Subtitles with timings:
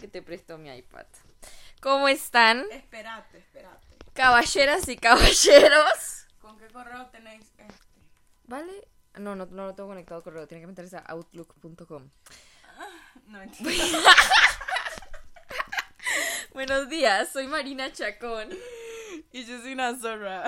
[0.00, 1.06] que te prestó mi iPad.
[1.80, 2.64] ¿Cómo están?
[2.70, 3.86] Espérate, espérate.
[4.14, 6.26] Caballeras y caballeros.
[6.40, 7.66] ¿Con qué correo tenéis este?
[8.44, 8.88] ¿Vale?
[9.18, 10.46] No, no, no lo tengo conectado al correo.
[10.46, 12.08] Tiene que meterse a outlook.com.
[13.26, 13.98] No entiendo.
[16.52, 18.48] Buenos días, soy Marina Chacón.
[19.32, 20.44] y yo soy una zorra.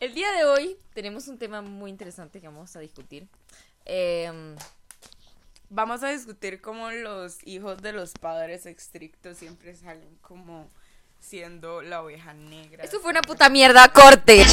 [0.00, 3.28] El día de hoy tenemos un tema muy interesante que vamos a discutir.
[3.84, 4.56] Em,
[5.70, 10.70] Vamos a discutir cómo los hijos de los padres estrictos siempre salen como
[11.20, 12.82] siendo la oveja negra.
[12.84, 14.46] esto fue una puta mierda, corte.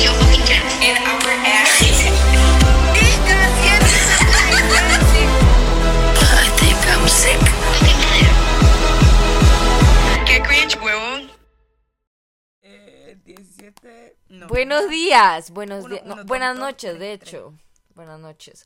[10.26, 11.32] Qué cringe, huevón.
[12.62, 14.18] Eh, 17.
[14.28, 14.48] No.
[14.48, 17.54] Buenos días, buenos días, no, buenas noches, de hecho.
[17.94, 18.66] Buenas noches.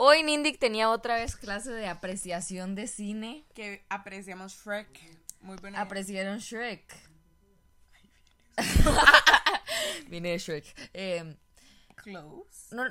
[0.00, 3.44] Hoy Nindic tenía otra vez clase de apreciación de cine.
[3.52, 4.88] Que apreciamos Shrek.
[5.40, 5.80] Muy buena.
[5.80, 6.94] Apreciaron Shrek.
[10.08, 10.90] Vine de Shrek.
[10.94, 11.36] Eh,
[11.96, 12.76] Close.
[12.76, 12.84] no,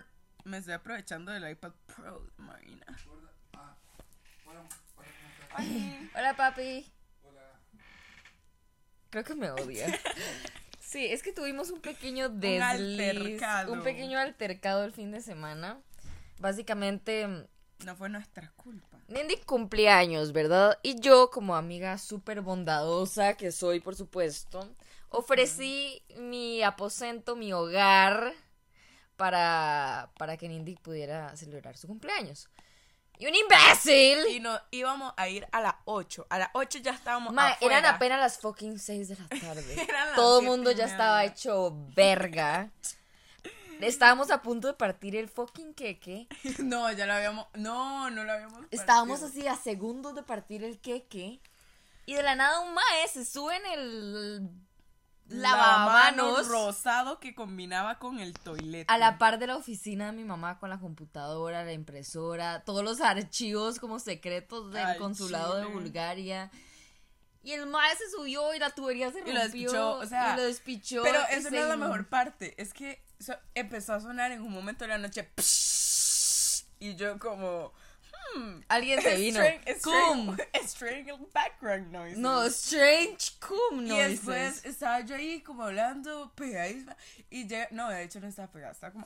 [0.43, 2.85] Me estoy aprovechando del iPad Pro, Marina.
[5.51, 6.91] Ay, hola papi.
[9.11, 9.97] Creo que me odia.
[10.81, 12.61] Sí, es que tuvimos un pequeño desliz,
[13.41, 13.71] altercado.
[13.71, 15.81] un pequeño altercado el fin de semana.
[16.39, 17.27] Básicamente,
[17.85, 18.99] no fue nuestra culpa.
[19.07, 20.77] Nindy cumpleaños, ¿verdad?
[20.83, 24.75] Y yo, como amiga súper bondadosa que soy, por supuesto,
[25.09, 28.33] ofrecí mi aposento, mi hogar,
[29.15, 32.49] para, para que Nindy pudiera celebrar su cumpleaños.
[33.19, 34.27] Y un imbécil.
[34.29, 36.27] Y no íbamos a ir a las 8.
[36.29, 37.79] A las 8 ya estábamos Ma, afuera.
[37.79, 39.87] eran apenas las fucking 6 de la tarde.
[40.15, 42.69] Todo el mundo ya estaba hecho verga.
[43.81, 46.27] Estábamos a punto de partir el fucking queque.
[46.63, 47.47] No, ya lo habíamos.
[47.55, 48.65] No, no lo habíamos.
[48.71, 49.39] Estábamos partido.
[49.39, 51.39] así a segundos de partir el queque.
[52.05, 54.49] Y de la nada un mae se sube en el
[55.29, 58.91] lavamanos rosado que combinaba con el toilete.
[58.91, 62.83] a la par de la oficina de mi mamá con la computadora, la impresora, todos
[62.83, 65.65] los archivos como secretos del consulado de.
[65.65, 66.49] Bulgaria.
[67.47, 69.33] Y el mae se subió y la tubería se Y rompió.
[69.35, 71.01] lo despichó, o sea, y lo despichó.
[71.03, 72.53] Pero y eso no es la mejor parte.
[72.61, 75.29] Es que so- empezó a sonar en un momento de la noche.
[76.79, 77.71] Y yo como.
[78.35, 79.39] Hmm, Alguien se vino.
[79.39, 80.35] strange- Cum.
[80.65, 82.17] strange- background noise.
[82.17, 84.09] No, strange cum Y noises.
[84.09, 86.97] después estaba yo ahí como hablando pegadísima.
[87.29, 89.05] Y llega, no, de hecho no estaba pegada, estaba como.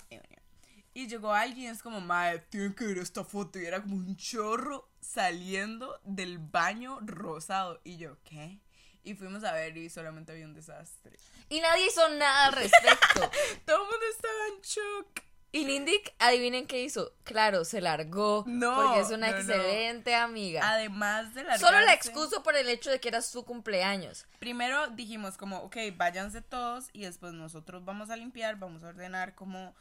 [0.94, 3.59] Y llegó alguien, es como, madre, tienen que ver esta foto.
[3.59, 7.79] Y era como un chorro saliendo del baño rosado.
[7.84, 8.59] Y yo, ¿qué?
[9.03, 11.18] Y fuimos a ver y solamente había un desastre.
[11.50, 13.22] Y nadie hizo nada al respecto.
[13.66, 15.24] Todo el mundo estaba en shock.
[15.53, 17.13] y Lindic, adivinen qué hizo.
[17.23, 18.44] Claro, se largó.
[18.46, 19.40] No, Porque es una no, no.
[19.40, 20.69] excelente amiga.
[20.69, 21.58] Además de la.
[21.58, 24.28] Solo la excuso por el hecho de que era su cumpleaños.
[24.40, 29.34] Primero dijimos como, ok, váyanse todos y después nosotros vamos a limpiar, vamos a ordenar
[29.35, 29.73] como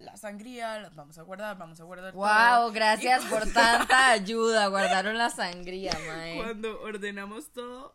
[0.00, 2.22] la sangría, las vamos a guardar, vamos a guardar todo.
[2.22, 4.66] Wow, gracias por tanta ayuda.
[4.68, 6.36] Guardaron la sangría, mae.
[6.36, 7.94] Cuando ordenamos todo,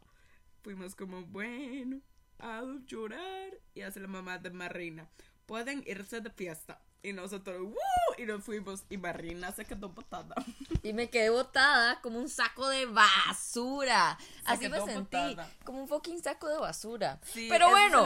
[0.62, 2.00] fuimos como, bueno,
[2.40, 5.10] a llorar y hace la mamá de Marina.
[5.46, 6.80] Pueden irse de fiesta.
[7.06, 8.16] Y nosotros, ¡woo!
[8.18, 10.34] Y nos fuimos y Marina se quedó botada.
[10.82, 14.18] Y me quedé botada como un saco de basura.
[14.44, 15.16] Así me sentí.
[15.16, 15.48] botada.
[15.64, 17.20] Como un fucking saco de basura.
[17.32, 18.04] Sí, Pero bueno.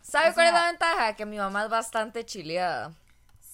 [0.00, 1.16] ¿sabe cuál es la ventaja?
[1.16, 2.94] Que mi mamá es bastante chileada.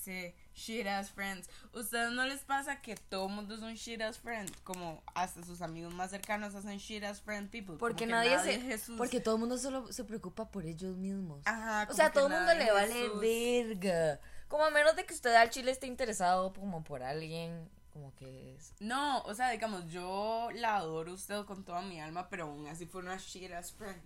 [0.05, 1.49] Sí, shit ass friends.
[1.73, 4.51] ¿Ustedes no les pasa que todo el mundo es un shit ass friend?
[4.65, 7.77] Como hasta sus amigos más cercanos hacen shit ass friend people.
[7.79, 8.55] Porque que nadie, se.
[8.55, 8.97] es Jesús.
[8.97, 11.43] Porque todo el mundo solo se preocupa por ellos mismos.
[11.45, 13.21] Ajá, o sea, todo el mundo nadie le vale Jesús.
[13.21, 14.21] verga.
[14.49, 17.71] Como a menos de que usted al chile esté interesado como por alguien.
[17.93, 18.75] Como que es.
[18.81, 22.67] No, o sea, digamos, yo la adoro a usted con toda mi alma, pero aún
[22.67, 24.01] así fue una shit ass friend.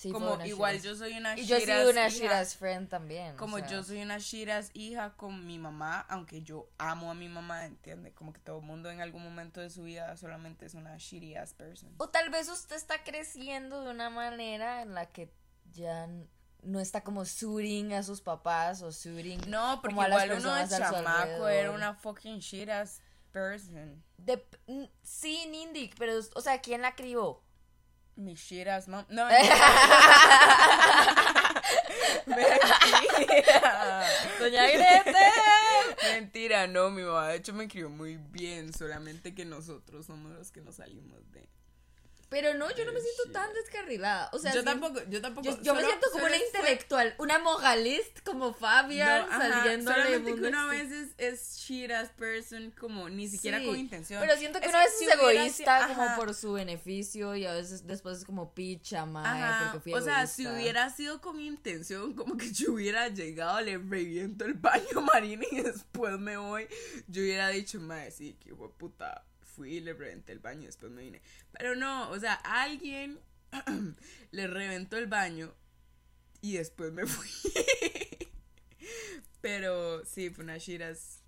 [0.00, 2.10] Sí, como igual yo soy una Y shit yo he sido ass una hija.
[2.16, 3.34] shit ass friend también.
[3.34, 3.66] o Como sea.
[3.68, 7.66] yo soy una shit ass hija con mi mamá, aunque yo amo a mi mamá,
[7.66, 8.12] ¿entiende?
[8.14, 11.36] Como que todo el mundo en algún momento de su vida solamente es una shitty
[11.36, 11.92] ass person.
[11.98, 15.30] O tal vez usted está creciendo de una manera en la que
[15.72, 16.08] ya
[16.62, 20.40] no está como suiting a sus papás o suiting No, porque como a las igual
[20.40, 23.02] uno de chamaco era una fucking shit ass
[23.32, 24.02] person.
[24.16, 24.46] De-
[25.02, 27.42] sí, Nindic, pero, o sea, ¿quién la crió?
[28.20, 29.04] Mi shit ass mom.
[29.08, 29.54] No, mentira.
[34.38, 35.12] Doña Grete.
[36.12, 40.52] Mentira, no, mi mamá de hecho me crió muy bien, solamente que nosotros somos los
[40.52, 41.48] que nos salimos de.
[42.30, 44.30] Pero no, yo no me Pero siento tan descarrilada.
[44.32, 45.48] O sea, yo tampoco, yo tampoco.
[45.48, 50.30] Yo, yo me siento como una fue- intelectual, una mogalist como Fabian No, saliendo solamente
[50.30, 54.20] mundo que una vez es, es shit ass person, como ni siquiera Sí, con intención.
[54.20, 57.84] Pero siento que Es una vez es egoísta como por su beneficio y a veces
[57.86, 62.36] después es como picha, Ajá, porque fui o sea, si hubiera sido con intención, como
[62.36, 66.68] que yo hubiera llegado, le reviento el baño a Marina y después me voy,
[67.08, 69.24] yo hubiera dicho, madre, sí, de puta,
[69.60, 71.20] fui y le reventé el baño y después me vine.
[71.52, 73.20] Pero no, o sea, alguien
[74.30, 75.52] le reventó el baño
[76.40, 77.28] y después me fui.
[79.42, 81.22] Pero sí, fue una shiras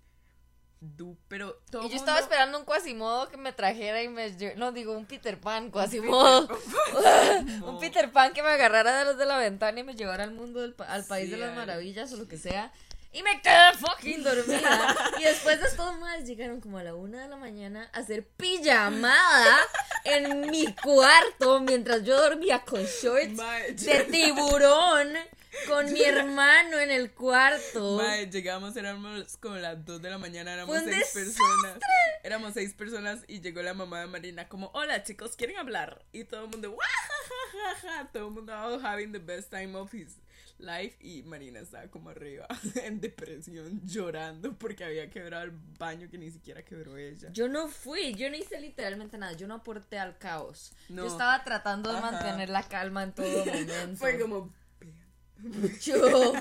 [0.79, 4.29] du, pero todo Y yo mundo- estaba esperando un Quasimodo que me trajera y me...
[4.57, 6.47] No, digo, un Peter Pan, Quasimodo.
[7.65, 10.31] un Peter Pan que me agarrara de los de la ventana y me llevara al
[10.31, 12.71] mundo, del pa- al país Sí, de las maravillas o lo que sea.
[13.13, 14.95] Y me quedé fucking dormida.
[15.19, 18.25] y después de estos más llegaron como a la una de la mañana a hacer
[18.27, 19.57] pijamada
[20.03, 23.37] en mi cuarto mientras yo dormía con shorts
[23.85, 25.13] de tiburón
[25.67, 27.97] con mi hermano en el cuarto.
[27.97, 31.77] Mae, llegamos, éramos como las 2 de la mañana, éramos seis personas.
[32.23, 36.03] Éramos seis personas y llegó la mamá de Marina como, hola chicos, ¿quieren hablar?
[36.11, 40.17] Y todo el mundo, "Guajajaja", todo el mundo all having the best time of his
[40.59, 42.47] life y Marina estaba como arriba
[42.83, 47.29] en depresión, llorando porque había quebrado el baño que ni siquiera quebró ella.
[47.31, 50.73] Yo no fui, yo no hice literalmente nada, yo no aporté al caos.
[50.89, 51.03] No.
[51.03, 52.11] Yo estaba tratando de Ajá.
[52.11, 53.95] mantener la calma en todo momento.
[53.97, 54.53] Fue como,
[55.81, 56.33] Yo,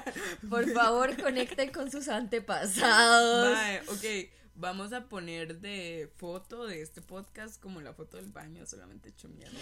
[0.48, 3.52] por favor, conecten con sus antepasados.
[3.52, 8.64] Mae, ok, vamos a poner de foto de este podcast como la foto del baño,
[8.66, 9.58] solamente hecho mierda.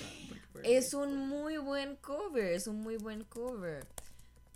[0.63, 3.87] Es un muy buen cover, es un muy buen cover.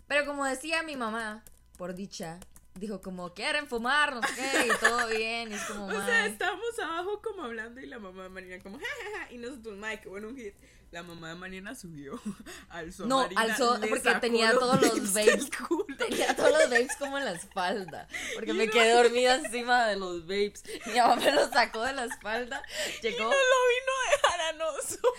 [0.07, 1.43] Pero como decía mi mamá,
[1.77, 2.39] por dicha,
[2.75, 6.25] dijo como, quieren fumar, no sé qué, y todo bien, y es como, O sea,
[6.25, 10.09] estábamos abajo como hablando y la mamá de Marina como jajaja y nosotros, Mike, qué
[10.09, 10.53] bueno un hit.
[10.91, 12.21] La mamá de Marina subió,
[12.69, 15.85] alzó No, Marina, alzó le porque sacó tenía los todos los culo.
[15.97, 18.07] Tenía todos los babes como en la espalda.
[18.35, 20.63] Porque me quedé dormida encima de los babes.
[20.85, 22.61] Mi mamá me los sacó de la espalda.
[23.01, 23.23] Llegó.
[23.23, 25.13] No lo vino a dejar a nosotros.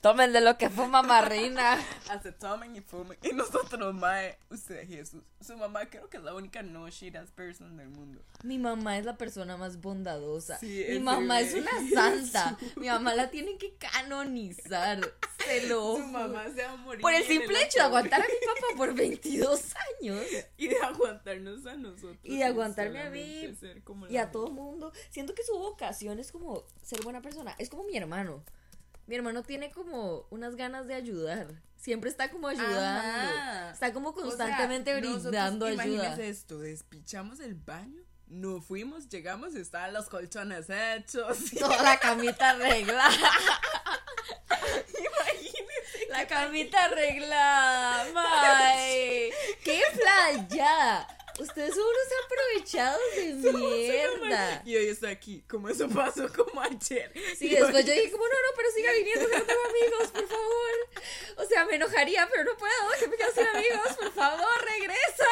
[0.00, 1.76] Tomen de lo que fuma Marina.
[2.08, 3.18] Hace tomen y fumen.
[3.22, 5.22] Y nosotros, mae, usted Jesús.
[5.44, 8.22] Su mamá creo que es la única no shit ass person del mundo.
[8.44, 10.58] Mi mamá es la persona más bondadosa.
[10.58, 12.56] Sí, Mi mamá es una santa.
[12.76, 15.00] Mi mamá la tienen que canonizar.
[15.44, 17.00] Se lo Su mamá se va a morir.
[17.00, 20.24] Por el simple hecho de aguantar a mi papá por 22 años.
[20.58, 22.18] Y de aguantarnos a nosotros.
[22.22, 23.56] Y de aguantarme a mí.
[24.08, 24.92] Y a todo mundo.
[25.10, 27.54] Siento que su vocación es como ser buena persona.
[27.58, 28.44] Es como mi hermano.
[29.08, 31.48] Mi hermano tiene como unas ganas de ayudar.
[31.76, 32.78] Siempre está como ayudando.
[32.78, 33.70] Ajá.
[33.72, 36.14] Está como O sea, constantemente nosotros, brindando ayuda.
[36.16, 41.38] esto, despichamos el baño, no fuimos, llegamos, estaban los colchones hechos.
[41.58, 43.08] Toda la camita arreglada.
[44.90, 46.08] Imagínese.
[46.10, 48.12] La camita arreglada.
[48.12, 49.30] May.
[49.64, 51.08] ¡Qué playa!
[51.38, 54.62] Ustedes son unos aprovechados de mierda.
[54.64, 57.12] Y hoy está aquí, como eso pasó como ayer.
[57.36, 59.60] Sí, Y después hoy- yo dije como, no, no, pero siga viniendo, que no tengo
[59.68, 60.74] amigos, por favor.
[61.36, 64.46] O sea, me enojaría, pero no puedo, que me quedo sin amigos, por favor,
[64.76, 65.26] regresa.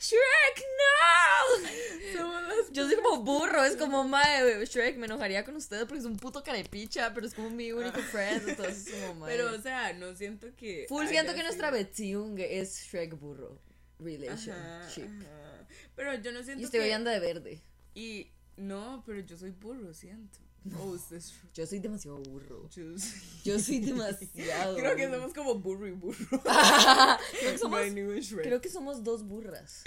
[0.00, 2.18] Shrek, no.
[2.18, 6.04] Somos Yo soy como burro, es como, mae, Shrek, me enojaría con ustedes porque es
[6.06, 9.36] un puto carepicha, pero es como mi único friend, entonces es como, mae.
[9.36, 10.86] Pero, o sea, no siento que.
[10.88, 13.58] Full siento que nuestra sido- Betsiung es Shrek burro
[14.00, 15.02] relationship.
[15.04, 15.66] ajá.
[15.96, 16.84] Pero yo no siento Y usted que.
[16.86, 17.62] hoy anda de verde.
[17.94, 20.38] Y no, pero yo soy burro, siento.
[20.78, 21.32] O usted es.
[21.54, 22.68] Yo soy demasiado burro.
[22.68, 24.76] Yo soy- Yo soy demasiado.
[24.76, 26.18] Creo que somos como burro y burro.
[27.40, 28.42] Creo que somos No.
[28.42, 29.82] Creo que somos dos burras.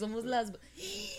[0.00, 0.52] somos las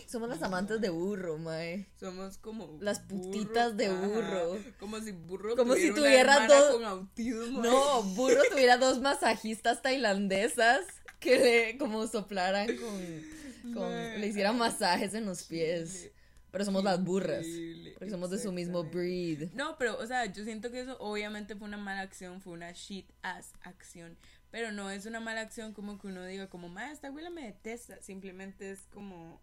[0.07, 1.87] somos las amantes de burro, mae.
[1.97, 4.57] Somos como Las burro, putitas de ajá, burro.
[4.79, 7.61] Como si burro Como si tuviera una tuviera dos- con autismo.
[7.63, 10.81] No, burro tuviera dos masajistas tailandesas
[11.19, 16.11] que le como soplaran con, con le hicieran masajes en los pies.
[16.51, 17.45] Pero somos las burras.
[17.93, 19.51] Porque somos de su mismo breed.
[19.53, 22.71] No, pero, o sea, yo siento que eso obviamente fue una mala acción, fue una
[22.71, 24.17] shit ass acción.
[24.49, 27.43] Pero no es una mala acción como que uno diga, como, ma, esta abuela me
[27.43, 28.01] detesta.
[28.01, 29.41] Simplemente es como,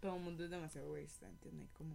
[0.00, 1.70] todo el mundo es demasiado egoísta, ¿entiendes?
[1.72, 1.94] Como,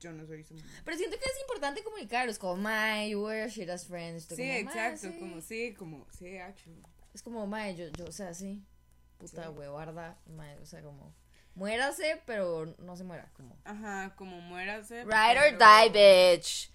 [0.00, 0.66] yo no soy su mamá.
[0.84, 2.28] Pero siento que es importante comunicar.
[2.28, 4.26] Es como, my, we're shit as friends.
[4.26, 5.18] Tú Sí, como, "Ma, exacto, sí".
[5.18, 6.82] como, sí, como, sí, actually.
[7.16, 8.62] Es como, mae, yo, yo, o sea, sí.
[9.16, 9.48] Puta Sí.
[9.48, 10.18] huevarda.
[10.26, 11.14] Mae, o sea, como,
[11.54, 13.30] muérase, pero no se muera.
[13.32, 15.02] Como, Ajá, como muérase.
[15.04, 15.88] ride or die,
[16.36, 16.70] bitch.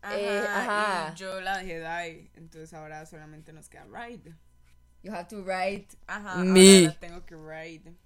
[0.00, 1.14] Ajá, Eh, ajá.
[1.16, 4.32] yo la dejé die, entonces ahora solamente nos queda ride.
[5.02, 5.88] You have to ride.
[6.06, 6.82] Ajá, Me.
[6.84, 7.96] ahora la tengo que ride.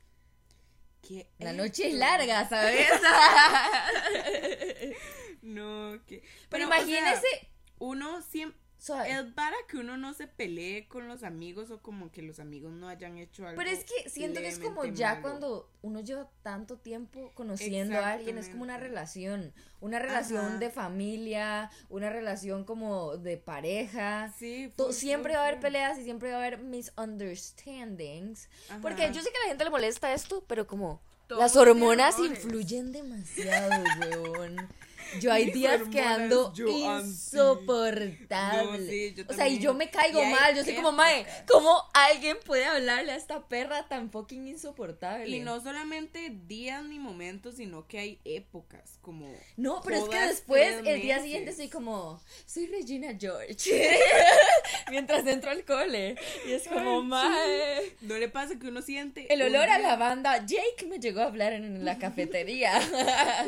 [1.02, 2.88] ¿Qué La es noche es larga, ¿sabes?
[5.42, 6.22] No, que.
[6.48, 8.58] Pero o sea, imagínese, uno siempre.
[8.84, 9.10] Suave.
[9.10, 12.70] Es para que uno no se pelee con los amigos o como que los amigos
[12.70, 13.56] no hayan hecho algo.
[13.56, 15.22] Pero es que siento que es como ya malo.
[15.22, 20.58] cuando uno lleva tanto tiempo conociendo a alguien, es como una relación, una relación Ajá.
[20.58, 24.34] de familia, una relación como de pareja.
[24.38, 28.50] Sí, full, siempre full, va a haber peleas y siempre va a haber misunderstandings.
[28.82, 29.12] Porque Ajá.
[29.12, 32.92] yo sé que a la gente le molesta esto, pero como Todo las hormonas influyen
[32.92, 34.56] demasiado, weón.
[35.20, 36.62] Yo hay días que ando anti.
[36.62, 38.80] insoportable.
[38.80, 40.54] No, sí, yo o sea, y yo me caigo Y mal.
[40.54, 41.26] Yo soy como, mae.
[41.48, 45.28] ¿cómo alguien puede hablarle a esta perra tan fucking insoportable?
[45.28, 49.32] Y no solamente días ni momentos, sino que hay épocas, como...
[49.56, 53.54] No, pero es que después, el día siguiente, soy como, soy Regina George.
[54.90, 56.16] Mientras entro al cole.
[56.46, 57.96] Y es como, Ay, mae.
[58.02, 59.32] ¿No le pasa que uno siente...
[59.32, 60.44] El olor a día- lavanda.
[60.46, 62.80] Jake me llegó a hablar en la cafetería.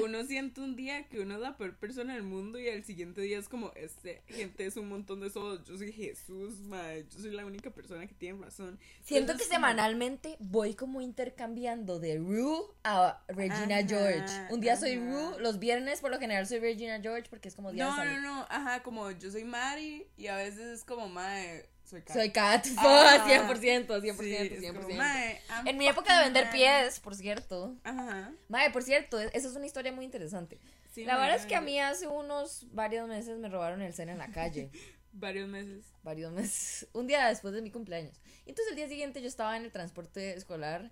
[0.03, 3.21] Uno siente un día que uno es la peor persona del mundo y al siguiente
[3.23, 7.21] día es como, este, gente es un montón de solos, yo soy Jesús, mae, yo
[7.21, 8.79] soy la única persona que tiene razón.
[9.03, 14.35] Siento que Entonces, como- semanalmente voy como intercambiando de Rue a Regina Ajá, George.
[14.51, 15.05] Un día soy ajá.
[15.11, 17.97] Rue, los viernes por lo general soy Regina George porque es como día de No,
[17.97, 18.13] salir.
[18.21, 22.17] no, no, ajá, como yo soy Mari y a veces es como, mae, soy Kat.
[22.17, 23.27] Soy Kat, Ajá.
[23.29, 24.83] 100%, 100%, Sí, es 100%.
[24.83, 26.59] como, "Mae, I'm En mi época de vender Mari".
[26.59, 27.77] pies, por cierto.
[27.85, 28.33] Ajá.
[28.49, 30.59] Mae, por cierto, e- esa es una historia muy interesante.
[30.97, 34.13] Sí, la verdad es que a mí hace unos varios meses me robaron el cena
[34.13, 34.71] en la calle.
[35.13, 35.85] Varios meses.
[36.03, 36.89] varios meses.
[36.93, 38.21] Un día después de mi cumpleaños.
[38.45, 40.91] Y entonces el día siguiente yo estaba en el transporte escolar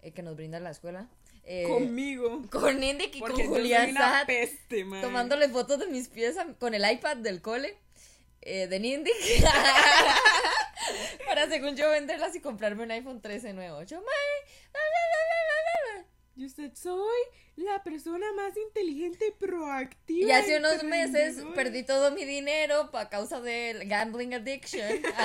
[0.00, 1.06] eh, que nos brinda la escuela.
[1.44, 2.42] eh, Conmigo.
[2.50, 3.94] con Indy y con Julián
[4.26, 7.76] peste, tomándole fotos de mis pies a- con el iPad del cole
[8.40, 9.10] eh, de Nindy.
[11.26, 13.82] Para según yo venderlas y comprarme un iPhone 13 nuevo.
[13.82, 14.06] Yo, "Mae,
[14.72, 16.06] la, la, la, la, la, la".
[16.38, 17.18] Y usted soy
[17.56, 20.28] la persona más inteligente y proactiva.
[20.28, 24.86] Y hace unos meses perdí todo mi dinero a causa del gambling addiction.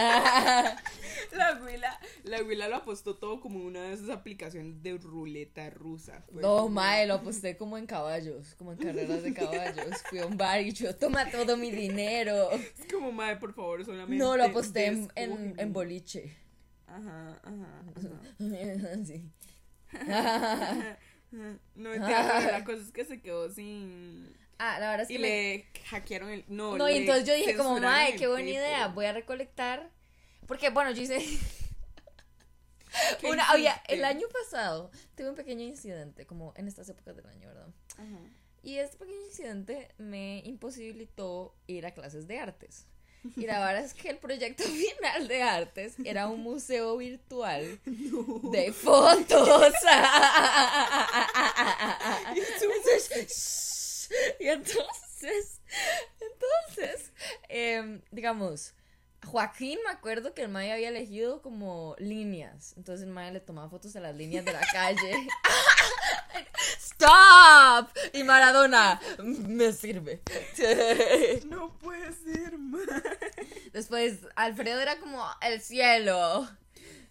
[1.33, 6.23] La huila, la huila lo apostó todo como una de esas aplicaciones de ruleta rusa.
[6.31, 10.01] Fue No, como- mae, lo aposté como en caballos, como en carreras de caballos.
[10.09, 12.49] Fui a un bar y yo, toma todo mi dinero.
[12.79, 14.17] Es como, mae, por favor, solamente.
[14.17, 16.35] No, lo aposté en, en boliche.
[16.87, 19.05] Ajá, ajá, ajá.
[19.05, 19.29] Sí.
[21.31, 24.35] No, pero la cosa es que se quedó sin.
[24.59, 26.45] Ah, la verdad es que Y le hackearon el.
[26.47, 28.57] No, No, y entonces yo dije como, el qué buena tipo".
[28.59, 29.89] idea, voy a recolectar.
[30.45, 31.17] Porque, bueno, yo hice...
[33.19, 37.25] ¿Qué Una, oye, el año pasado tuve un pequeño incidente, como en estas épocas del
[37.25, 37.67] año, ¿verdad?
[37.97, 38.19] Ajá.
[38.61, 42.85] Y este pequeño incidente me imposibilitó ir a clases de artes.
[43.35, 44.63] Y la verdad es que el proyecto
[45.01, 49.73] final de artes era un museo virtual de fotos.
[54.39, 55.61] y entonces,
[56.19, 57.11] entonces,
[57.49, 58.73] em, digamos,
[59.25, 62.73] Joaquín me acuerdo que el Maya había elegido como líneas.
[62.77, 65.27] Entonces el Maya le tomaba fotos a las líneas de la calle.
[67.03, 67.89] ¡Stop!
[68.13, 70.21] Y Maradona, me sirve.
[71.45, 72.87] No puede ser, mae.
[73.73, 76.49] Después Alfredo era como el cielo.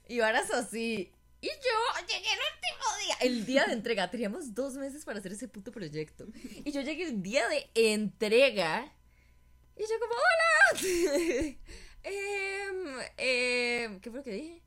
[0.09, 1.13] Y varas así.
[1.43, 3.17] Y yo llegué el último día.
[3.21, 4.11] El día de entrega.
[4.11, 6.27] Teníamos dos meses para hacer ese puto proyecto.
[6.65, 8.91] Y yo llegué el día de entrega.
[9.77, 11.57] Y yo como, hola.
[12.05, 14.63] Em, em, ¿Qué fue lo que dije?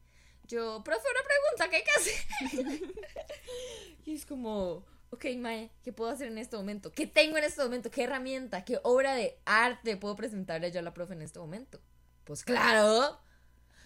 [0.48, 2.94] Yo, profe, una pregunta, ¿qué hay que hacer?
[4.06, 6.92] y es como, ok, Mae, ¿qué puedo hacer en este momento?
[6.92, 7.90] ¿Qué tengo en este momento?
[7.90, 8.64] ¿Qué herramienta?
[8.64, 11.80] ¿Qué obra de arte puedo presentarle yo a la profe en este momento?
[12.26, 13.20] Pues claro,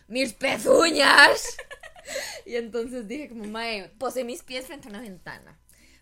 [0.07, 1.57] mis pezuñas.
[2.45, 5.59] y entonces dije como, Mae, posé mis pies frente a una ventana.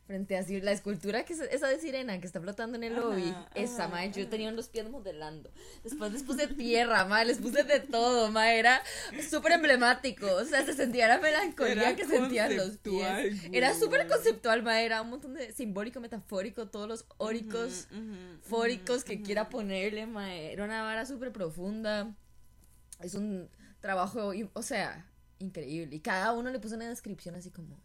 [0.07, 3.01] Frente a la escultura que es esa de sirena que está flotando en el Ajá,
[3.01, 3.35] lobby.
[3.55, 5.51] Esa, ajá, yo tenía los pies modelando.
[5.83, 8.57] Después les puse tierra, mae, les puse de todo, mae.
[8.57, 8.81] Era
[9.29, 10.25] súper emblemático.
[10.33, 13.35] O sea, se sentía la melancolía Era que sentían los pies.
[13.51, 14.85] Era súper conceptual, mae.
[14.85, 17.89] Era un montón de simbólico, metafórico, todos los óricos,
[18.43, 20.53] fóricos que quiera ponerle, mae.
[20.53, 22.15] Era una vara súper profunda.
[23.01, 23.49] Es un
[23.81, 25.05] trabajo, o sea,
[25.39, 25.97] increíble.
[25.97, 27.77] Y cada uno le puso una descripción así como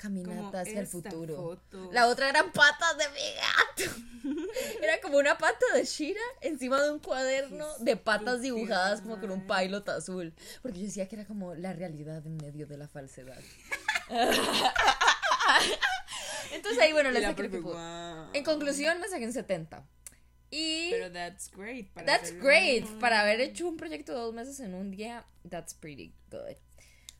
[0.00, 1.34] Como caminata hacia el futuro.
[1.36, 1.90] foto.
[1.92, 3.90] La otra eran patas de mi gato.
[4.82, 9.18] Era como una pata de Shira encima de un cuaderno Qué de patas dibujadas como
[9.20, 10.34] con un pilot azul.
[10.62, 13.38] Porque yo decía que era como la realidad en medio de la falsedad.
[16.52, 18.38] Entonces ahí, bueno, la saqué lo que.
[18.38, 19.86] En conclusión, me saqué un 70.
[20.50, 21.88] Y Pero that's great.
[21.92, 22.84] para that's great.
[22.84, 26.56] un- Para haber hecho un proyecto de dos meses en un día, that's pretty good.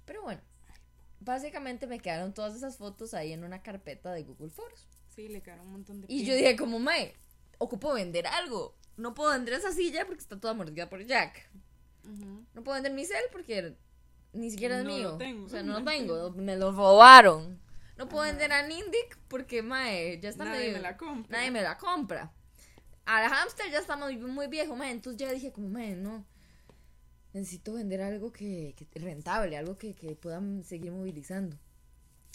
[0.06, 0.40] Pero bueno,
[1.20, 4.87] básicamente me quedaron todas esas fotos ahí en una carpeta de Google Fotos.
[5.08, 7.14] Sí, le quedaron un montón de Y yo dije como, mae,
[7.58, 8.76] ocupo vender algo.
[8.96, 11.50] no puedo vender esa silla porque está toda mordida por Jack.
[12.54, 13.76] No puedo vender mi cel porque
[14.32, 15.16] ni siquiera es No lo mío.
[15.18, 15.46] tengo.
[15.46, 17.60] O sea, no lo tengo, me lo robaron.
[17.96, 21.37] No puedo vender a Nindic porque, mae, ya está Nadie medio- me la compra.
[21.38, 22.32] Nadie me la compra.
[23.06, 24.90] Al hamster ya está muy, muy viejo, mae.
[24.92, 26.25] Entonces ya dije, como, mae, no.
[27.32, 31.56] Necesito vender algo que, que rentable, algo que, que puedan seguir movilizando.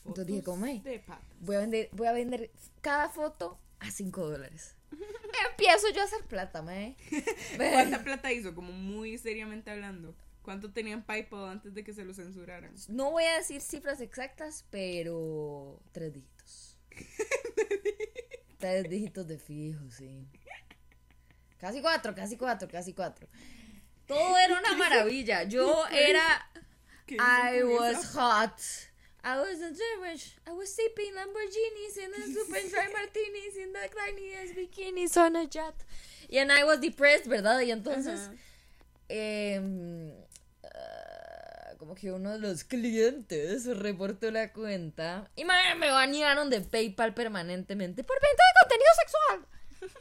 [0.05, 1.25] Entonces dije, De patas.
[1.39, 4.75] voy a vender, voy a vender cada foto a 5 dólares.
[5.51, 6.95] Empiezo yo a hacer plata, mae.
[7.57, 8.53] ¿Cuánta plata hizo?
[8.53, 10.15] Como muy seriamente hablando.
[10.41, 12.73] ¿Cuánto tenían PayPal antes de que se lo censuraran?
[12.89, 16.77] No voy a decir cifras exactas, pero tres dígitos.
[18.57, 20.27] tres dígitos de fijo, sí.
[21.57, 23.25] Casi cuatro, casi cuatro, casi cuatro.
[24.07, 25.43] Todo era una maravilla.
[25.43, 26.49] Yo era
[27.05, 28.59] ¿Qué hizo I was hot.
[29.25, 30.35] I was a Jewish.
[30.45, 35.47] I was sipping Lamborghinis and the super dry martinis in the tiniest bikinis on a
[35.47, 35.75] jet.
[36.31, 37.61] And I was depressed, ¿verdad?
[37.61, 38.29] Y entonces,
[39.07, 40.11] em,
[40.63, 46.61] ah, como que uno de los clientes reportó la cuenta y me, me banearon de
[46.61, 49.47] PayPal permanentemente por venta de contenido sexual.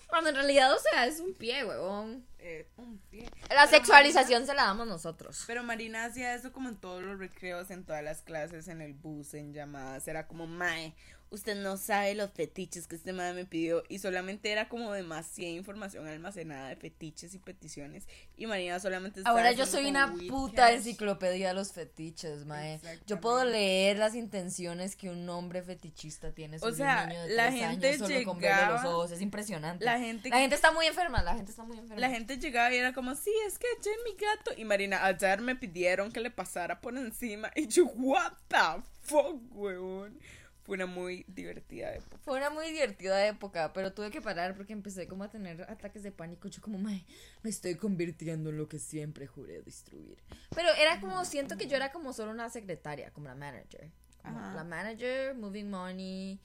[0.09, 2.25] Cuando en realidad, o sea, es un pie, huevón.
[2.45, 3.29] Eh, un pie.
[3.51, 5.45] La Pero sexualización se la damos nosotros.
[5.47, 8.95] Pero Marina hacía eso como en todos los recreos, en todas las clases, en el
[8.95, 10.09] bus, en llamadas.
[10.09, 10.93] Era como, Mae,
[11.31, 13.85] usted no sabe los fetiches que este Mae me pidió.
[13.89, 18.07] Y solamente era como demasiada información almacenada de fetiches y peticiones.
[18.37, 20.75] Y Marina solamente estaba Ahora yo soy una puta cash.
[20.79, 22.81] enciclopedia de los fetiches, mae.
[23.07, 27.35] Yo puedo leer las intenciones que un hombre fetichista tiene sobre sea, un niño de
[27.37, 29.11] la tres gente años solo con verle los llegaba- ojos.
[29.13, 29.85] Es impresionante.
[29.85, 32.01] La gente, La gente está muy enferma, la gente está muy enferma.
[32.01, 34.53] la gente llegaba y era como, sí, es que eché mi gato.
[34.57, 37.51] Y Marina, ayer me pidieron que le pasara por encima.
[37.55, 40.19] Y yo, what the fuck, weón.
[40.65, 42.19] Fue una muy divertida época.
[42.25, 46.05] Fue una muy divertida época, pero tuve que parar porque empecé como a tener ataques
[46.05, 46.47] de pánico.
[46.47, 47.05] Yo como, me
[47.43, 50.23] estoy convirtiendo en lo que siempre juré destruir.
[50.55, 53.91] Pero era como, siento que yo era como solo una secretaria, como la manager.
[54.23, 56.39] Como la manager, moving money,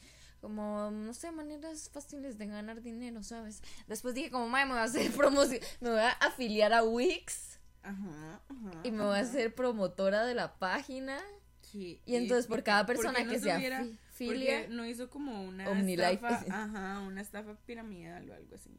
[0.47, 3.61] como, no sé, maneras fáciles de ganar dinero, ¿sabes?
[3.87, 7.59] Después dije como, mae, me voy a hacer promoción, me voy a afiliar a Wix
[7.83, 8.71] Ajá, ajá.
[8.85, 11.19] y me voy a hacer promotora de la página.
[11.61, 15.43] Sí, Y entonces por cada ¿por qué persona no que se afilia- no hizo como
[15.43, 18.71] una estafa, ajá, una estafa piramidal o algo así.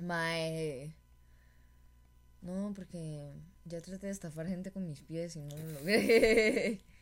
[0.00, 0.96] Mae.
[2.42, 3.32] No, porque
[3.64, 6.80] ya traté de estafar gente con mis pies y no lo logré.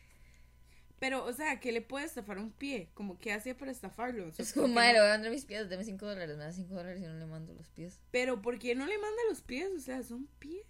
[0.99, 2.89] Pero, o sea, ¿qué le puede estafar un pie?
[2.95, 4.27] Como, ¿qué hacía para estafarlo?
[4.27, 6.35] O sea, Es ¿por como, le no- voy a vender mis pies, deme 5 dólares,
[6.37, 7.99] me da 5 dólares y no le mando los pies.
[8.11, 9.69] Pero, ¿por qué no le manda los pies?
[9.75, 10.65] O sea, son pies.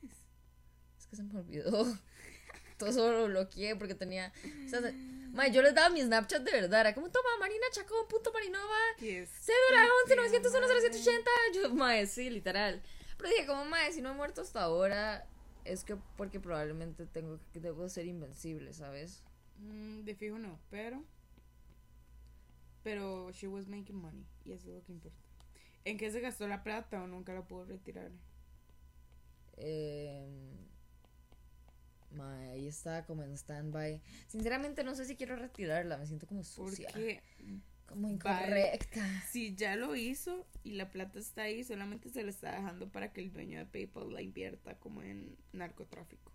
[0.99, 1.71] Es que se me olvidó.
[2.77, 4.31] Todo solo lo bloqueé porque tenía.
[4.65, 4.91] O sea, se-
[5.31, 6.81] mae, yo les daba mi Snapchat de verdad.
[6.81, 8.75] Era como, toma, Marina Chacón, punto Marinova.
[8.99, 11.31] Cédula 11 901 0780.
[11.53, 12.83] Yo, mae, sí, literal.
[13.17, 15.25] Pero dije, como, mae, si no he muerto hasta ahora,
[15.65, 19.23] es que porque probablemente tengo que debo ser invencible, ¿sabes?
[19.57, 21.03] Mm, de fijo no, pero...
[22.83, 24.25] Pero she was making money.
[24.45, 25.17] Y eso es lo que importa.
[25.85, 28.11] ¿En qué se gastó la plata o nunca la pudo retirar?
[29.57, 30.27] Eh,
[32.51, 34.01] ahí está como en stand-by.
[34.27, 36.89] Sinceramente no sé si quiero retirarla, me siento como sucia.
[36.91, 37.21] Porque
[37.85, 39.01] Como incorrecta.
[39.31, 43.13] si ya lo hizo y la plata está ahí, solamente se la está dejando para
[43.13, 46.31] que el dueño de PayPal la invierta como en narcotráfico.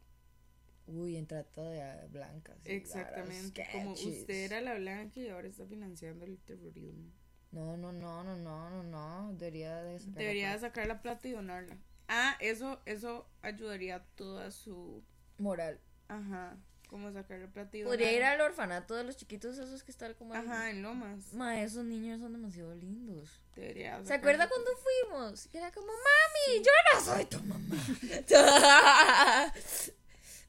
[0.93, 2.57] Uy, en trata de blancas.
[2.65, 3.67] Exactamente.
[3.73, 7.11] Como usted era la blanca y ahora está financiando el terrorismo.
[7.51, 9.33] No, no, no, no, no, no, no.
[9.35, 10.61] Debería de sacar la Debería plata.
[10.67, 11.77] sacar la plata y donarla.
[12.09, 15.03] Ah, eso, eso ayudaría a toda su.
[15.39, 15.81] Moral.
[16.09, 16.57] Ajá.
[16.89, 18.45] Como sacar la plata y Podría ir donarla.
[18.45, 20.45] al orfanato de los chiquitos esos que están como ahí.
[20.47, 21.33] Ajá, en Lomas.
[21.33, 23.41] Ma, esos niños son demasiado lindos.
[23.57, 25.49] Debería ¿Se acuerda la- cuando fuimos?
[25.55, 27.77] Era como, mami, yo no soy tu mamá.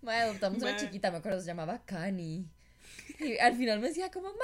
[0.08, 2.46] Adoptamos una chiquita, me acuerdo, se llamaba Cani.
[3.20, 4.40] Y al final me decía como, mamá,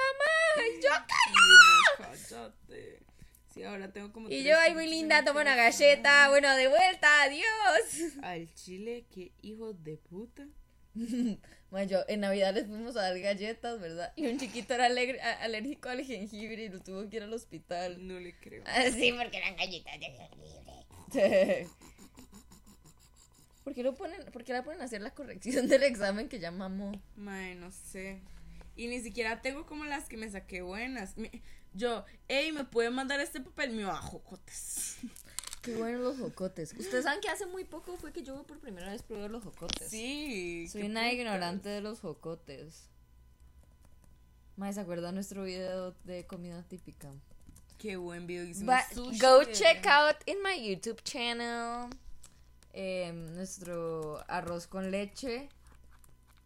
[0.58, 3.00] y yo, uno, cállate.
[3.54, 4.30] Sí, ahora tengo como.
[4.30, 8.14] y yo, ay, muy linda, toma una galleta, bueno, de vuelta, adiós.
[8.22, 10.48] Al chile, qué hijo de puta.
[11.72, 14.12] Ma, yo, en Navidad les fuimos a dar galletas, ¿verdad?
[14.16, 17.34] Y un chiquito era alegre- a- alérgico al jengibre y lo tuvo que ir al
[17.34, 18.08] hospital.
[18.08, 18.64] No le creo.
[18.66, 21.68] Ah, sí, porque eran galletas de jengibre.
[23.70, 26.40] ¿Por qué, lo ponen, ¿Por qué la ponen a hacer la corrección del examen que
[26.40, 26.92] ya mamó?
[27.16, 28.20] Mae, no sé.
[28.76, 31.14] Y ni siquiera tengo como las que me saqué buenas.
[31.76, 33.74] Yo, hey, ¿me puede mandar este papel?
[33.74, 34.96] Me bajo, jotes.
[35.62, 36.74] Qué buenos los jocotes.
[36.74, 39.88] Ustedes saben que hace muy poco fue que yo por primera vez probé los jocotes.
[39.88, 40.68] Sí.
[40.68, 41.14] Soy una putas.
[41.14, 42.90] ignorante de los jocotes.
[44.56, 47.12] Mae, ¿se acuerda nuestro video de comida típica?
[47.78, 48.46] Qué buen video.
[48.46, 48.88] hicimos Va-
[49.22, 51.88] go check out in my YouTube channel
[52.74, 55.50] eh, nuestro arroz con leche.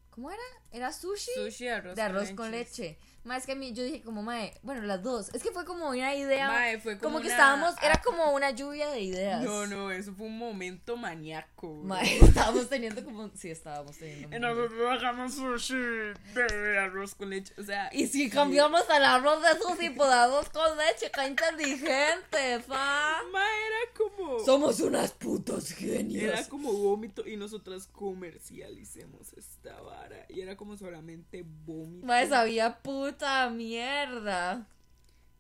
[0.10, 0.42] ¿Cómo era?
[0.72, 1.32] ¿Era sushi?
[1.36, 2.98] Sushi arroz de arroz con leche.
[3.24, 5.30] Más que a mí, yo dije como, mae, bueno, las dos.
[5.34, 6.48] Es que fue como una idea.
[6.50, 9.42] Mae, fue como que una- estábamos, era como una lluvia de ideas.
[9.44, 11.82] No, no, eso fue un momento maníaco.
[11.84, 14.36] Mae, estábamos teniendo como, sí, estábamos teniendo.
[14.36, 17.54] Y nosotros hagamos sushi de arroz con leche.
[17.58, 22.60] O sea, Y si cambiamos el arroz de sushi por arroz con leche, qué inteligente,
[22.68, 23.22] fa.
[23.32, 24.40] Mae, era como.
[24.42, 26.24] Somos unas putos genios.
[26.24, 30.26] Era como vómito y nosotras comercialicemos esta vara.
[30.30, 32.06] Y era como solamente vómito.
[32.06, 32.80] Mae, sabía
[33.14, 34.68] puta mierda.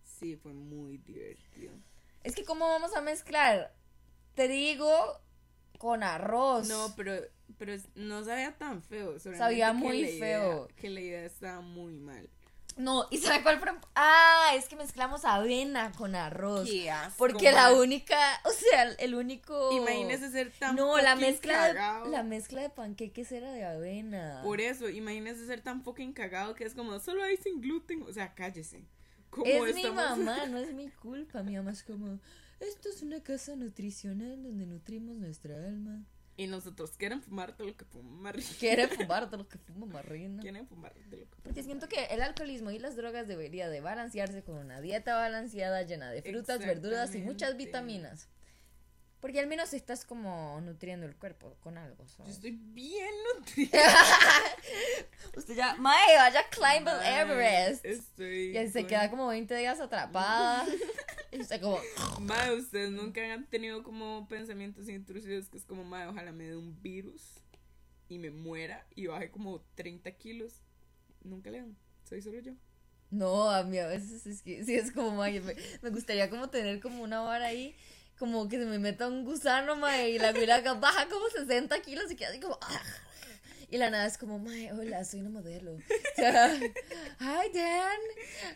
[0.04, 1.74] Sí, fue muy divertido.
[2.24, 3.74] Es que, ¿cómo vamos a mezclar
[4.36, 5.20] trigo
[5.80, 6.68] con arroz?
[6.70, 7.14] No, pero,
[7.58, 9.20] pero no sabía tan feo.
[9.20, 10.68] Sabía que muy la idea- feo.
[10.76, 12.30] que la idea estaba muy mal.
[12.76, 13.70] No, ¿y sabe cuál fue?
[13.96, 16.68] Ah, es que mezclamos avena con arroz.
[16.70, 19.72] Qué asco, Porque la única, o sea, el único.
[19.72, 22.06] Imagínese ser tan No, la mezcla, de, cagado.
[22.10, 24.42] la mezcla de panqueques era de avena.
[24.44, 28.04] Por eso, imagínese ser tan fucking cagado que es como, solo hay sin gluten.
[28.04, 28.86] O sea, cállese.
[29.30, 31.44] ¿Cómo es mi mamá, no es mi culpa.
[31.44, 32.20] Mi mamá es como,
[32.60, 36.04] esto es una casa nutricional donde nutrimos nuestra alma.
[36.36, 38.36] Y nosotros quieren fumar todo lo que fumar.
[38.60, 40.42] Quiere fumar de lo que fuma marrina.
[40.42, 43.82] Quieren fumar de lo que Porque siento que el alcoholismo y las drogas debería de
[43.82, 48.30] balancearse con una dieta balanceada llena de frutas, verduras y muchas vitaminas.
[49.24, 52.04] Porque al menos estás como nutriendo el cuerpo con algo.
[52.04, 52.36] Yo ¿sabes?
[52.36, 53.08] estoy bien
[53.38, 53.72] nutrida.
[55.38, 57.86] Usted ya, mae, vaya climb el Everest.
[57.86, 58.58] Estoy.
[58.58, 60.66] Y se con- queda como 20 días atrapada.
[61.32, 61.80] y usted como,
[62.20, 66.58] Mae, ustedes nunca han tenido como pensamientos intrusivos que es como, mae, ojalá me dé
[66.58, 67.40] un virus
[68.10, 70.62] y me muera y baje como 30 kilos.
[71.24, 71.78] Nunca le dan.
[72.04, 72.52] Soy solo yo.
[73.10, 76.50] no, a mí a veces es que sí es como, mae, me, me gustaría como
[76.50, 77.74] tener como una vara ahí.
[78.20, 82.10] Como que se me meta un gusano, mae, y la mira baja como 60 kilos
[82.12, 82.82] y queda así como, "Ah".
[83.70, 85.74] Y la nada es como, mae, hola, soy una modelo.
[85.74, 85.80] O
[86.16, 88.00] sea, Hi, Dan.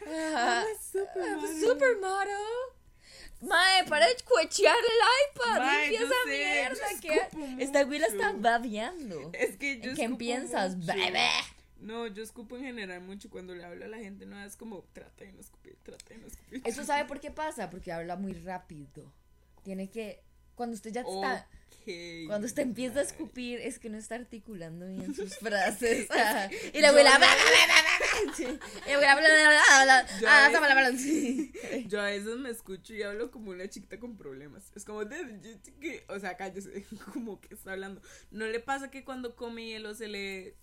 [0.08, 1.34] Ah, I'm a supermodel.
[1.34, 2.38] I'm a supermodel.
[3.41, 5.58] Mae, para de cuechear el iPad.
[5.60, 6.88] Mae, esa sé, mierda.
[7.02, 8.41] que Esta güila está mucho.
[8.41, 9.32] babeando.
[9.34, 10.93] Es que yo ¿En quién escupo piensas, mucho.
[10.93, 11.30] bebé?
[11.80, 14.84] No, yo escupo en general mucho cuando le hablo a la gente, no es como
[14.93, 16.62] trata de no escupir, trata de no escupir.
[16.65, 19.13] Eso sabe por qué pasa, porque habla muy rápido.
[19.67, 20.23] Tiene que
[20.56, 21.45] cuando usted ya está
[21.82, 23.03] Ok, cuando usted empieza a mae.
[23.03, 26.08] escupir es que no está articulando bien sus frases.
[26.10, 27.19] Ah, y la abuela
[31.86, 34.71] Yo ah, a veces me escucho y hablo como una chiquita con problemas.
[34.73, 38.01] Es como, de, o sea, cállese, como que está hablando.
[38.32, 40.56] ¿No le pasa que cuando come hielo se le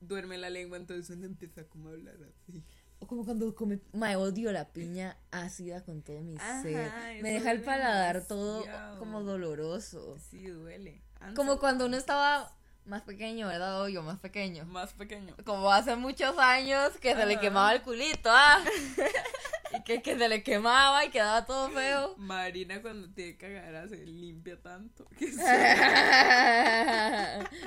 [0.00, 2.62] duerme la lengua, entonces uno empieza como a hablar así?
[2.98, 6.90] O como cuando come, me odio la piña ácida con todo mi Ajá, ser.
[7.22, 8.64] Me deja el paladar todo
[8.98, 10.16] como doloroso.
[10.30, 11.02] Sí, duele.
[11.34, 12.52] Como cuando uno estaba
[12.86, 13.82] más pequeño, ¿verdad?
[13.82, 14.64] Obvio, más pequeño.
[14.64, 15.34] Más pequeño.
[15.44, 18.62] Como hace muchos años que se le quemaba el culito, ¿ah?
[19.76, 22.14] y que, que se le quemaba y quedaba todo feo.
[22.16, 25.04] Marina cuando tiene cagara se limpia tanto.
[25.18, 25.42] que se-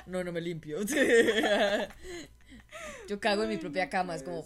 [0.08, 0.80] no, no me limpio.
[3.08, 4.46] Yo cago en mi propia cama, es como.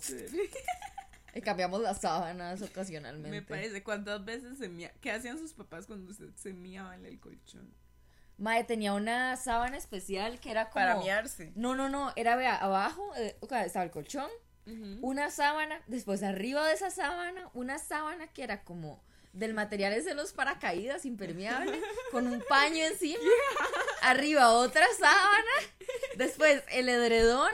[1.33, 3.29] Y cambiamos las sábanas ocasionalmente.
[3.29, 4.93] Me parece, ¿cuántas veces se mía?
[5.01, 7.73] ¿Qué hacían sus papás cuando usted se miaba en el colchón?
[8.37, 10.85] Mae, tenía una sábana especial que era como.
[10.85, 11.51] Para miarse.
[11.55, 12.13] No, no, no.
[12.15, 14.29] Era vea, abajo eh, estaba el colchón,
[15.01, 20.09] una sábana, después arriba de esa sábana, una sábana que era como del material ese
[20.09, 23.19] de los paracaídas impermeable, con un paño encima,
[24.01, 25.51] arriba otra sábana,
[26.15, 27.51] después el edredón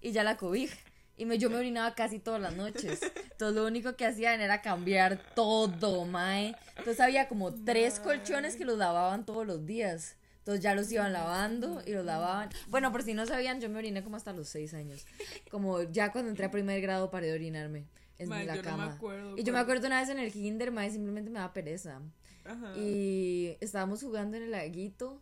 [0.00, 0.76] y ya la cobija.
[1.20, 3.00] Y me, yo me orinaba casi todas las noches.
[3.30, 6.56] Entonces lo único que hacían era cambiar todo, mae.
[6.78, 10.16] Entonces había como tres colchones que los lavaban todos los días.
[10.38, 12.48] Entonces ya los iban lavando y los lavaban.
[12.68, 15.04] Bueno, por si no sabían, yo me oriné como hasta los seis años.
[15.50, 17.84] Como ya cuando entré a primer grado paré de orinarme
[18.18, 18.94] en la yo no me cama.
[18.94, 21.52] acuerdo y yo me cuando- acuerdo una vez en el kinder, mae, simplemente me daba
[21.52, 22.00] pereza.
[22.46, 22.74] Ajá.
[22.78, 25.20] Y estábamos jugando en el laguito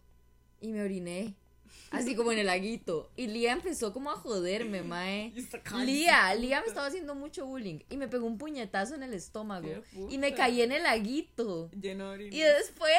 [0.60, 1.34] y me oriné.
[1.90, 3.10] Así como en el laguito.
[3.16, 5.32] Y Lía empezó como a joderme, mae.
[5.84, 6.34] Lía.
[6.34, 7.80] Lía me estaba haciendo mucho bullying.
[7.90, 9.68] Y me pegó un puñetazo en el estómago.
[10.08, 11.70] Y me caí en el laguito.
[11.70, 12.36] Lleno de orina.
[12.36, 12.92] Y después.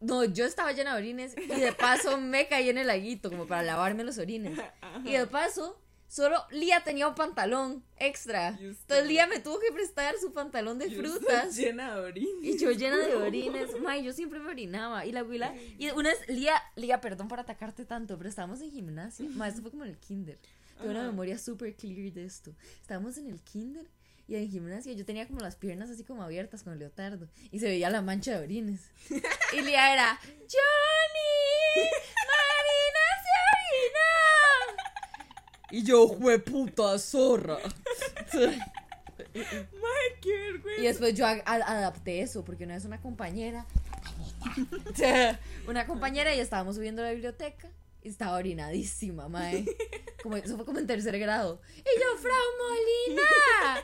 [0.00, 1.34] No, yo estaba llena de orines.
[1.36, 4.58] Y de paso me caí en el laguito, como para lavarme los orines.
[5.04, 8.48] Y de paso, solo Lía tenía un pantalón extra.
[8.60, 11.54] Entonces Lía me tuvo que prestar su pantalón de frutas.
[11.56, 12.46] Llena de orina.
[12.46, 13.78] Y yo llena de orines.
[13.80, 15.06] May, yo siempre me orinaba.
[15.06, 15.54] Y la abuela.
[15.78, 19.28] Y una vez, Lía, Lía, perdón por atacarte tanto, pero estábamos en gimnasio.
[19.30, 20.38] May, esto fue como en el kinder.
[20.78, 22.54] Tengo una memoria súper clear de esto.
[22.80, 23.84] Estábamos en el kinder
[24.28, 27.28] Y en gimnasia yo tenía como las piernas así como abiertas con el leotardo.
[27.50, 28.80] Y se veía la mancha de orines.
[29.52, 31.88] Y Lía era, ¡Johnny!
[32.28, 34.08] ¡Marina se orina!
[35.70, 37.58] Y yo, fue puta zorra.
[39.34, 40.80] Mae, qué vergüenza.
[40.80, 43.66] Y después yo a- a- adapté eso, porque una vez una compañera,
[45.66, 47.68] una compañera y estábamos subiendo a la biblioteca
[48.02, 49.64] y estaba orinadísima, mae.
[50.22, 51.60] Como, eso fue como en tercer grado.
[51.76, 53.82] Y yo, Frau Molina,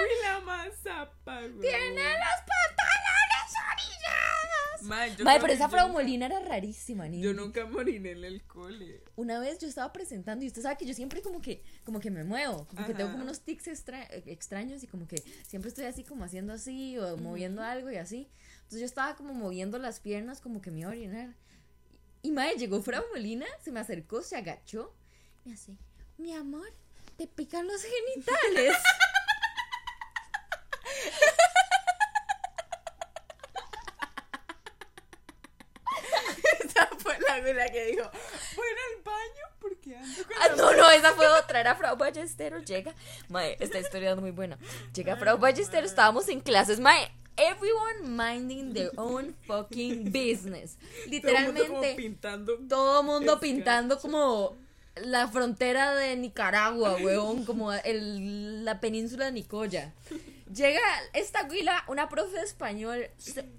[0.00, 1.60] Uy, la mazapa, güey.
[1.60, 3.07] tiene los pantalones
[4.82, 7.24] Mae, creo pero esa Frau Molina era rarísima, niña.
[7.24, 9.02] Yo nunca moriné en el cole.
[9.16, 12.10] Una vez yo estaba presentando y usted sabe que yo siempre como que como que
[12.10, 13.12] me muevo, como que tengo Ajá.
[13.12, 17.16] como unos tics extra- extraños y como que siempre estoy así como haciendo así o
[17.16, 18.28] moviendo algo y así.
[18.58, 21.34] Entonces yo estaba como moviendo las piernas como que me iba a orinar.
[22.22, 24.92] Y mae, llegó Frau Molina, se me acercó, se agachó,
[25.44, 25.76] me hace,
[26.18, 26.68] mi amor,
[27.16, 28.76] te pican los genitales.
[37.38, 38.10] Esa fue la güey que dijo,
[38.56, 41.60] voy a ir al baño porque ando con Ah, no, no, esa fue otra.
[41.60, 42.64] Era Frau Ballesteros.
[42.64, 42.94] Llega.
[43.28, 44.58] Mae, esta historia es muy buena.
[44.94, 45.90] Llega Frau Ballesteros.
[45.90, 46.80] Estábamos en clases.
[46.80, 50.76] Mae, everyone minding their own fucking business.
[50.76, 52.58] Todo el mundo Literalmente, pintando.
[52.68, 54.56] todo mundo pintando como
[54.96, 57.44] la frontera de Nicaragua, weón.
[57.44, 59.92] Como el- la península de Nicoya.
[60.54, 60.80] Llega
[61.12, 63.10] esta güila, una profe de español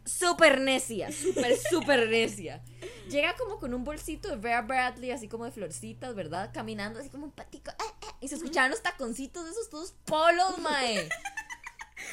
[0.06, 2.63] súper necia, súper, súper necia.
[3.10, 6.52] Llega como con un bolsito de Vera Bradley, así como de florcitas, ¿verdad?
[6.54, 7.71] Caminando así como un patico.
[7.71, 11.08] eh, eh, y se escuchaban los taconcitos de esos todos polos, mae.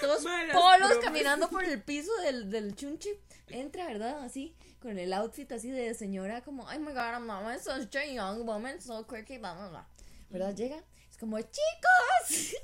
[0.01, 0.99] Todos polos bromas.
[0.99, 3.11] caminando por el piso del, del chunchi.
[3.49, 4.25] Entra, ¿verdad?
[4.25, 8.45] Así, con el outfit así de señora, como, ay my god, is such a young
[8.45, 9.89] woman, so quirky, bla, bla, bla.
[10.29, 10.55] ¿Verdad?
[10.55, 10.83] Llega,
[11.17, 12.57] es como, chicos,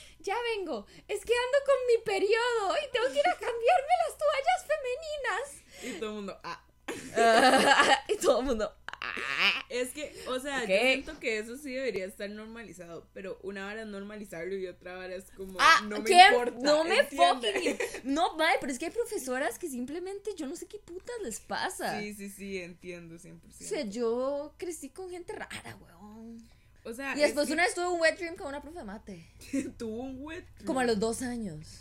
[0.20, 4.18] ya vengo, es que ando con mi periodo y tengo que ir a cambiarme las
[4.18, 5.96] toallas femeninas.
[5.96, 6.62] Y todo el mundo, ah.
[8.08, 9.64] y todo el mundo, "Ah".
[9.68, 13.82] Es que, o sea, yo siento que eso sí debería estar normalizado, pero una vara
[13.82, 16.58] es normalizarlo y otra vara es como, Ah, no me importa.
[16.60, 17.78] No me fucking.
[18.04, 21.40] No, mae, pero es que hay profesoras que simplemente yo no sé qué putas les
[21.40, 22.00] pasa.
[22.00, 23.40] Sí, sí, sí, entiendo 100%.
[23.48, 26.48] O sea, yo crecí con gente rara, weón.
[26.86, 28.78] O sea, Y después es que una vez tuve un wet dream con una profe
[28.78, 29.26] de mate.
[29.76, 30.46] tuvo un wet.
[30.64, 31.80] Como a los dos años.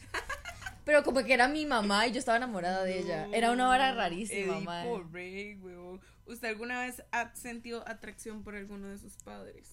[0.84, 3.28] Pero como que era mi mamá y yo estaba enamorada de ella.
[3.32, 6.02] Era una hora rarísima, huevón.
[6.26, 9.70] ¿Usted alguna vez ha sentido atracción por alguno de sus padres?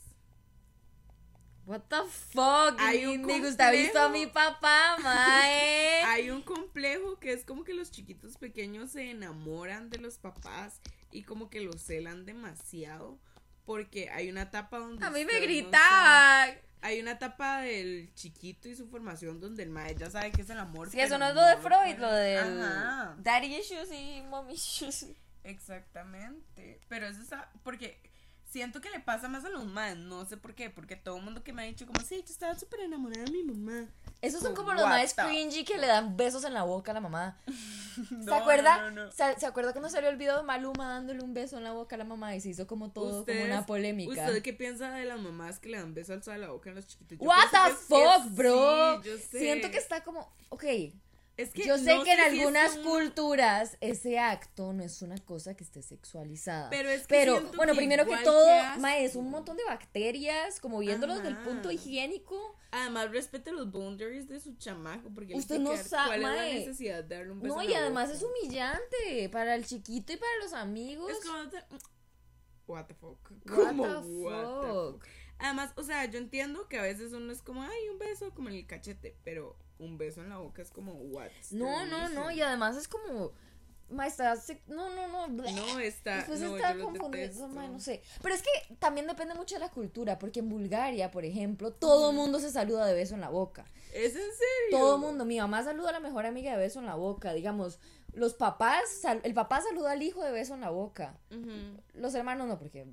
[1.64, 3.24] What the fuck, Hay un?
[3.24, 6.02] ¿Usted ha visto a mi papá, mae?
[6.08, 10.80] Hay un complejo que es como que los chiquitos pequeños se enamoran de los papás
[11.10, 13.18] y como que los celan demasiado
[13.72, 16.48] porque hay una etapa donde A mí me no gritaban.
[16.50, 20.42] sabe- hay una etapa del chiquito y su formación donde el maestro ya sabe que
[20.42, 20.90] es el amor.
[20.90, 23.14] Sí, eso no es lo de Freud, lo Ajá.
[23.18, 25.06] daddy issues y mommy issues.
[25.44, 26.80] Exactamente.
[26.88, 27.50] Pero eso está.
[27.62, 27.98] Porque
[28.52, 29.96] siento que le pasa más a los más.
[29.96, 30.68] No sé por qué.
[30.70, 33.32] Porque todo el mundo que me ha dicho, como, sí, yo estaba súper enamorada de
[33.32, 33.88] mi mamá.
[34.20, 36.94] Esos son Como, como los más cringy que le dan besos en la boca a
[36.94, 37.38] la mamá.
[38.24, 38.82] ¿Se acuerda?
[38.82, 39.12] no, no, no.
[39.12, 41.96] ¿Se, se acuerda cuando salió el video de Maluma dándole un beso en la boca
[41.96, 44.10] a la mamá y se hizo como todo como una polémica?
[44.12, 46.74] ¿Usted qué piensa de las mamás que le dan beso al a la boca a
[46.74, 47.18] los chiquitos?
[47.18, 49.02] Yo What the fuck, bro?
[49.02, 49.38] sí, yo sé.
[49.40, 50.64] Siento que está como, ok,
[51.38, 54.72] Es que yo sé no que en sé si es algunas un- culturas ese acto
[54.74, 56.68] no es una cosa que esté sexualizada.
[56.70, 59.64] Pero es que Pero, bueno, que primero que todo, que ma, es un montón de
[59.64, 61.44] bacterias, como viéndolos del Ajá.
[61.44, 62.54] punto higiénico.
[62.70, 65.10] Además, respete los boundaries de su chamaco.
[65.14, 66.52] Porque Usted no sabe, ¿Cuál es mae.
[66.52, 68.16] la necesidad de darle un beso No, y además boca?
[68.18, 71.10] es humillante para el chiquito y para los amigos.
[71.10, 71.48] Es como.
[71.48, 71.64] te-
[72.66, 73.30] What the fuck.
[73.50, 73.90] What Como, the
[74.22, 75.04] what the fuck.
[75.38, 78.48] Además, o sea, yo entiendo que a veces uno es como, ay, un beso como
[78.48, 81.28] en el cachete, pero un beso en la boca es como, what?
[81.50, 83.32] No, no, no, y además es como,
[83.92, 84.34] maestra,
[84.68, 85.28] no, no, no.
[85.28, 88.02] No, está, Después no, está confundido, no sé.
[88.22, 92.10] Pero es que también depende mucho de la cultura, porque en Bulgaria, por ejemplo, todo
[92.10, 93.64] el mundo se saluda de beso en la boca.
[93.92, 94.70] ¿Es en serio?
[94.70, 97.32] Todo el mundo, mi mamá saluda a la mejor amiga de beso en la boca,
[97.34, 97.78] digamos,
[98.12, 101.18] los papás, el papá saluda al hijo de beso en la boca.
[101.94, 102.86] Los hermanos no, porque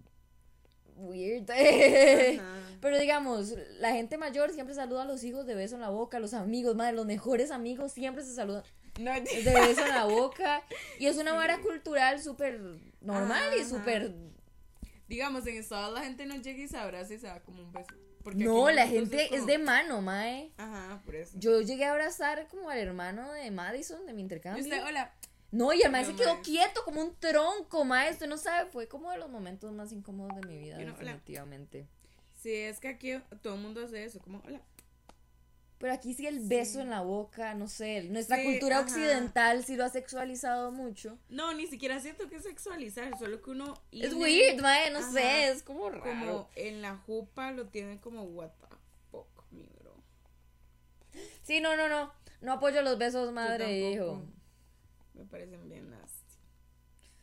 [0.99, 1.45] weird.
[2.81, 6.19] Pero digamos, la gente mayor siempre saluda a los hijos de beso en la boca,
[6.19, 8.63] los amigos, madre, los mejores amigos siempre se saludan
[8.99, 9.19] No, de
[9.53, 10.63] beso en la boca.
[10.97, 12.59] Y es una vara cultural súper
[13.01, 14.13] normal y súper...
[15.07, 17.71] Digamos, en Estados la gente no llega y se abraza y se da como un
[17.73, 17.87] beso.
[18.23, 20.51] Porque No, la gente es de mano, mae.
[20.57, 21.31] Ajá, por eso.
[21.39, 24.63] Yo llegué a abrazar como al hermano de Madison de mi Y intercambio.
[24.63, 25.11] usted, hola.
[25.51, 28.11] No, y el mae se quedó quieto como un tronco, mae.
[28.11, 30.91] Usted no sabe, fue como de los momentos más incómodos de mi vida, hola.
[30.91, 31.87] definitivamente.
[32.35, 34.61] Sí, es que aquí todo el mundo hace eso, como, hola.
[35.79, 38.85] Pero aquí sí el beso en la boca, no sé, nuestra Sí, cultura ajá.
[38.85, 41.17] occidental sí lo ha sexualizado mucho.
[41.29, 43.73] No, ni siquiera siento que es sexualizar, solo que uno.
[43.93, 45.11] Es weird, mae, no Ajá.
[45.11, 46.03] sé, es como raro.
[46.03, 48.75] Como en la jupa lo tiene como what the
[49.09, 49.93] fuck, mi bro.
[51.43, 52.11] Sí, no, no, no.
[52.41, 54.21] No apoyo los besos madre e hijo.
[55.19, 56.33] Me parecen bien nasty.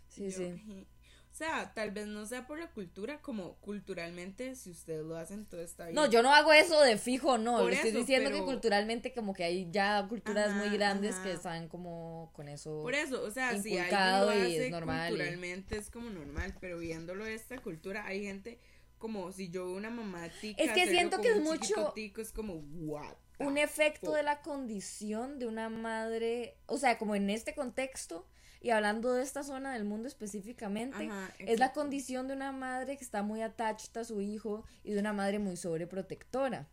[0.09, 0.87] Sí, Yo, sí.
[1.33, 5.45] O sea, tal vez no sea por la cultura, como culturalmente, si ustedes lo hacen,
[5.45, 5.95] todo está bien.
[5.95, 7.59] No, yo no hago eso de fijo, no.
[7.59, 11.25] Por estoy eso, diciendo que culturalmente como que hay ya culturas Ajá, muy grandes ajá.
[11.25, 12.81] que están como con eso.
[12.83, 16.79] Por eso, o sea, si alguien y es normal y- culturalmente es como normal, pero
[16.79, 18.59] viéndolo de esta cultura, hay gente
[18.97, 22.33] como si yo veo una mamá tica Es que siento que es mucho tico, es
[22.33, 24.17] como what un efecto fuck.
[24.17, 28.27] de la condición de una madre, o sea, como en este contexto
[28.61, 32.97] y hablando de esta zona del mundo específicamente, Ajá, es la condición de una madre
[32.97, 36.69] que está muy attached a su hijo y de una madre muy sobreprotectora.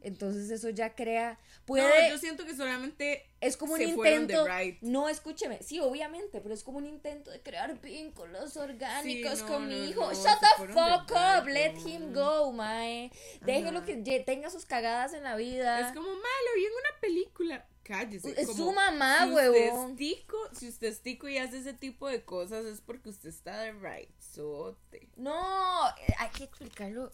[0.00, 4.46] Entonces eso ya crea, puede, No, yo siento que solamente es como un se intento,
[4.46, 4.80] right.
[4.80, 9.48] no, escúcheme, sí, obviamente, pero es como un intento de crear vínculos orgánicos Sí, no,
[9.48, 10.12] con mi hijo.
[10.12, 13.10] Shut the fuck up, right, let him go, mae.
[13.40, 15.88] Déjelo que tenga sus cagadas en la vida.
[15.88, 17.66] es como malo y en una película.
[17.82, 18.38] Cállese.
[18.38, 19.90] Es como, su mamá, si usted huevón.
[19.92, 23.30] es tico, si usted es tico y hace ese tipo de cosas es porque usted
[23.30, 24.10] está de right.
[24.20, 25.08] Sote.
[25.16, 27.10] No, eh, hay que explicarlo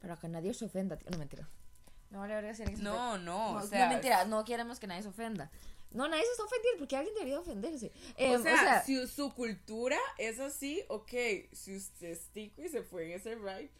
[0.00, 0.96] para que nadie se ofenda.
[0.96, 1.10] tío.
[1.10, 1.48] No, mentira.
[2.10, 3.24] No vale verga si alguien se No, ofende.
[3.26, 5.50] no, no, o sea, no, mentira, no queremos que nadie se ofenda.
[5.90, 7.92] No, nadie se está ofendiendo porque alguien debería ofenderse.
[8.16, 11.12] Eh, o, sea, si su cultura es así, ok.
[11.52, 13.70] Si usted es tico y se fue en ese right,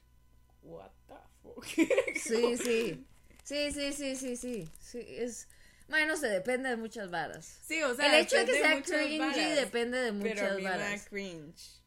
[0.62, 1.65] what the fuck.
[2.17, 3.07] sí, sí.
[3.45, 4.69] Sí, sí, sí, sí, sí.
[4.81, 5.47] Sí, es.
[5.89, 7.59] Bueno, no sé, depende de muchas varas.
[7.65, 10.45] Sí, o sea, El hecho de que sea muchas cringy varas, depende de Pero a
[10.45, 11.05] muchas mí me da varas.
[11.09, 11.81] cringe.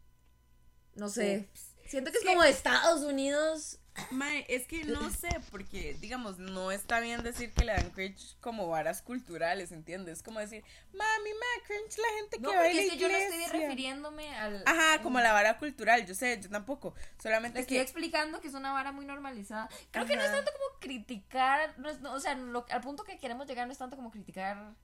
[0.95, 1.49] No sé.
[1.51, 1.65] Ups.
[1.89, 3.79] Siento que es como Estados Unidos.
[4.11, 8.35] Mae, es que no sé, porque, digamos, no está bien decir que le dan cringe
[8.39, 10.23] como varas culturales, ¿entiendes?
[10.23, 12.91] Como decir, mami, me da cringe la gente No, que va a porque la es
[12.91, 13.59] que yo no estoy iglesia".
[13.59, 14.63] refiriéndome al.
[14.65, 16.95] Ajá, como la vara cultural, yo sé, yo tampoco.
[17.21, 17.81] Solamente Le estoy que.
[17.81, 19.69] explicando que es una vara muy normalizada.
[19.91, 23.03] Creo que no es tanto como criticar, no es- no, o sea, lo- al punto
[23.03, 24.75] que queremos llegar no es tanto como criticar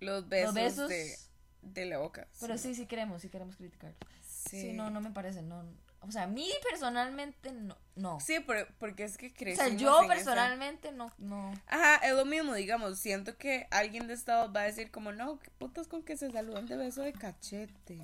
[0.00, 1.16] Los besos, los besos, De,
[1.62, 2.26] de la boca.
[2.40, 3.94] pero sí, sí queremos, sí queremos criticar.
[4.22, 5.64] Sí, Sí, no, no me parece, no.
[6.06, 7.76] O sea, a mí personalmente no.
[7.96, 8.20] no.
[8.20, 11.52] Sí, por- porque es que o crecimos sea, yo esa- personalmente no, no.
[11.66, 15.38] Ajá, es lo mismo, digamos, siento que alguien de Estados va a decir como, no,
[15.38, 18.00] qué putas con que se saludan de beso de cachete.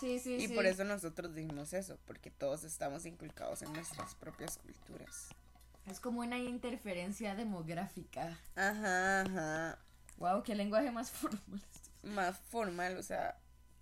[0.00, 0.54] Sí, sí, Y sí.
[0.54, 5.28] por eso nosotros dijimos eso, porque todos estamos inculcados en nuestras propias culturas.
[5.86, 8.38] Es como una interferencia demográfica.
[8.54, 9.78] Ajá, ajá.
[10.18, 11.62] Wow, qué lenguaje más formal.
[12.02, 13.36] Más formal, o sea,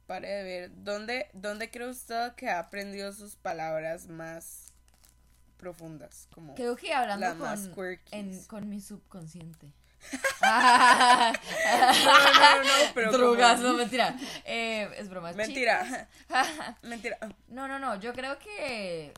[0.07, 0.71] pare de ver.
[0.85, 4.73] ¿Dónde, dónde cree usted que ha aprendido sus palabras más
[5.57, 6.29] profundas?
[6.35, 9.73] Como Creo que hablando más con, en- con mi subconsciente.
[10.47, 11.33] No,
[12.59, 14.16] no, no, pero como- Drogas, no, mentira.
[14.45, 15.33] Eh, es broma.
[15.33, 16.09] Mentira.
[16.83, 17.19] Mentira.
[17.49, 19.12] No, no, no, yo creo que...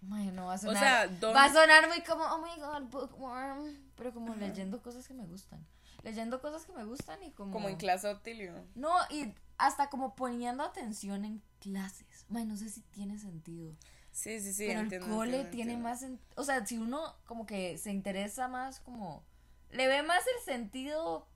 [0.00, 0.82] Bueno, va a sonar...
[0.82, 3.76] sea, ¿dónde- Va a sonar muy como, oh my god, bookworm.
[3.96, 5.64] Pero como leyendo cosas que me gustan.
[6.02, 7.52] Leyendo cosas que me gustan y como...
[7.52, 8.52] Como en clase Otilio.
[8.74, 9.32] No, y
[9.66, 12.26] hasta como poniendo atención en clases.
[12.28, 13.74] Bueno, no sé si tiene sentido.
[14.10, 14.66] Sí, sí, sí.
[14.66, 15.88] pero entiendo, el cole entiendo, tiene entiendo.
[15.88, 16.02] más...
[16.02, 19.22] sen- O sea, si uno como que se interesa más como...
[19.70, 21.26] Le ve más el sentido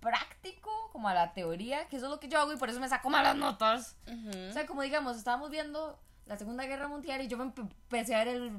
[0.00, 2.80] práctico como a la teoría, que eso es lo que yo hago y por eso
[2.80, 3.96] me saco malas notas.
[4.06, 8.14] O sea, como digamos, estábamos viendo la Segunda Guerra Mundial y yo me empe- empecé
[8.16, 8.50] a ver el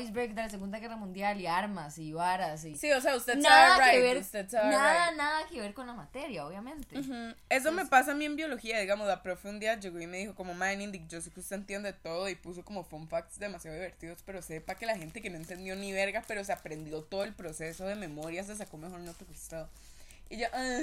[0.00, 2.76] iceberg de la Segunda Guerra Mundial y armas y varas y...
[2.76, 5.18] Sí, o sea, usted nada sabe que right, ver, usted sabe nada, right.
[5.18, 6.98] nada que ver con la materia, obviamente.
[6.98, 7.34] Ujú.
[7.48, 10.18] Eso me pasa a mí en biología, digamos, la profe un día llegó y me
[10.18, 13.40] dijo como, man, Indy, yo sé que usted entiende todo y puso como fun facts
[13.40, 17.02] demasiado divertidos, pero sepa que la gente que no entendió ni verga, pero se aprendió
[17.02, 19.64] todo el proceso de memoria, se sacó mejor nota que usted.
[20.30, 20.80] Y yo, "Ah".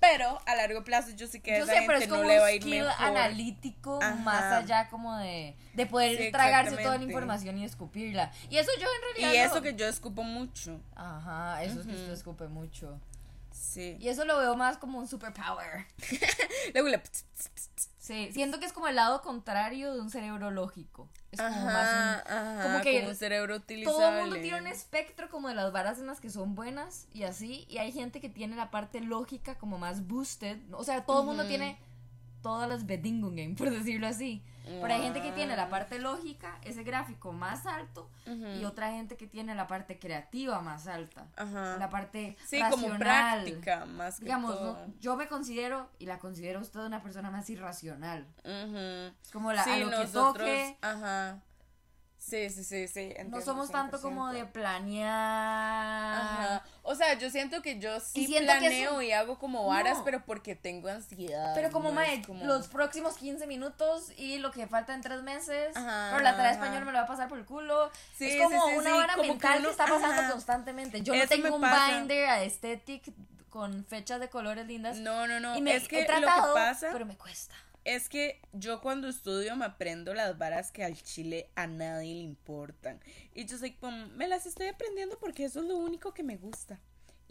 [0.00, 2.28] Pero a largo plazo yo sé que Yo esa sé, gente pero es no como
[2.28, 2.94] le va un a ir skill mejor.
[3.04, 4.14] analítico Ajá.
[4.16, 8.30] más allá como de, de poder Sí, tragarse toda la información y escupirla.
[8.50, 9.46] Y eso yo en Y realidad...
[9.46, 10.80] eso lo- que yo escupo mucho.
[10.94, 13.00] Ajá, eso es que usted escupe mucho.
[13.50, 13.96] Sí.
[14.00, 15.86] Y eso lo veo más como un superpower.
[16.74, 17.02] Luego le...
[18.08, 21.10] Sí, siento que es como el lado contrario de un cerebro lógico.
[21.30, 22.32] Es como más un...
[22.32, 23.98] ajá, como que un cerebro utilizable.
[23.98, 27.06] Todo el mundo tiene un espectro como de las varas en las que son buenas
[27.12, 30.56] y así, y hay gente que tiene la parte lógica como más boosted.
[30.72, 31.78] O sea, todo el mundo tiene
[32.40, 34.42] todas las Bedingungen, por decirlo así.
[34.68, 39.16] Pero hay gente que tiene la parte lógica, ese gráfico más alto, y otra gente
[39.16, 41.26] que tiene la parte creativa más alta.
[41.36, 41.76] Ajá.
[41.78, 42.70] La parte Sí, racional.
[42.88, 44.72] como práctica, más que Digamos, todo.
[44.86, 44.94] ¿no?
[45.00, 48.26] yo me considero, y la considero usted una persona más irracional.
[48.44, 49.12] Ujú.
[49.22, 50.76] Es como la, sí, a lo que toque,
[52.18, 53.14] Sí, sí, sí, sí.
[53.28, 54.52] No somos tanto como de 100%.
[54.52, 56.14] planear.
[56.14, 56.64] Ajá.
[56.82, 60.04] O sea, yo siento que yo sí planeo y hago como varas, No.
[60.04, 61.52] pero porque tengo ansiedad.
[61.54, 65.22] Pero como, no mae, como- los próximos 15 minutos y lo que falta en tres
[65.22, 65.76] meses.
[65.76, 66.60] Ajá, pero la tarea ajá.
[66.60, 67.90] español me lo va a pasar por el culo.
[68.16, 71.00] Sí, es como sí, una vara como mental que, uno- está pasando constantemente.
[71.02, 71.98] Yo no Eso tengo un pasa.
[71.98, 73.12] binder aesthetic
[73.48, 74.96] con fechas de colores lindas.
[74.98, 75.56] No, no, no.
[75.56, 77.54] y me es que he tratado, lo que pasa pero me cuesta.
[77.88, 82.20] Es que yo cuando estudio me aprendo las varas que al chile a nadie le
[82.20, 83.00] importan.
[83.34, 86.36] Y yo soy como, me las estoy aprendiendo porque eso es lo único que me
[86.36, 86.78] gusta.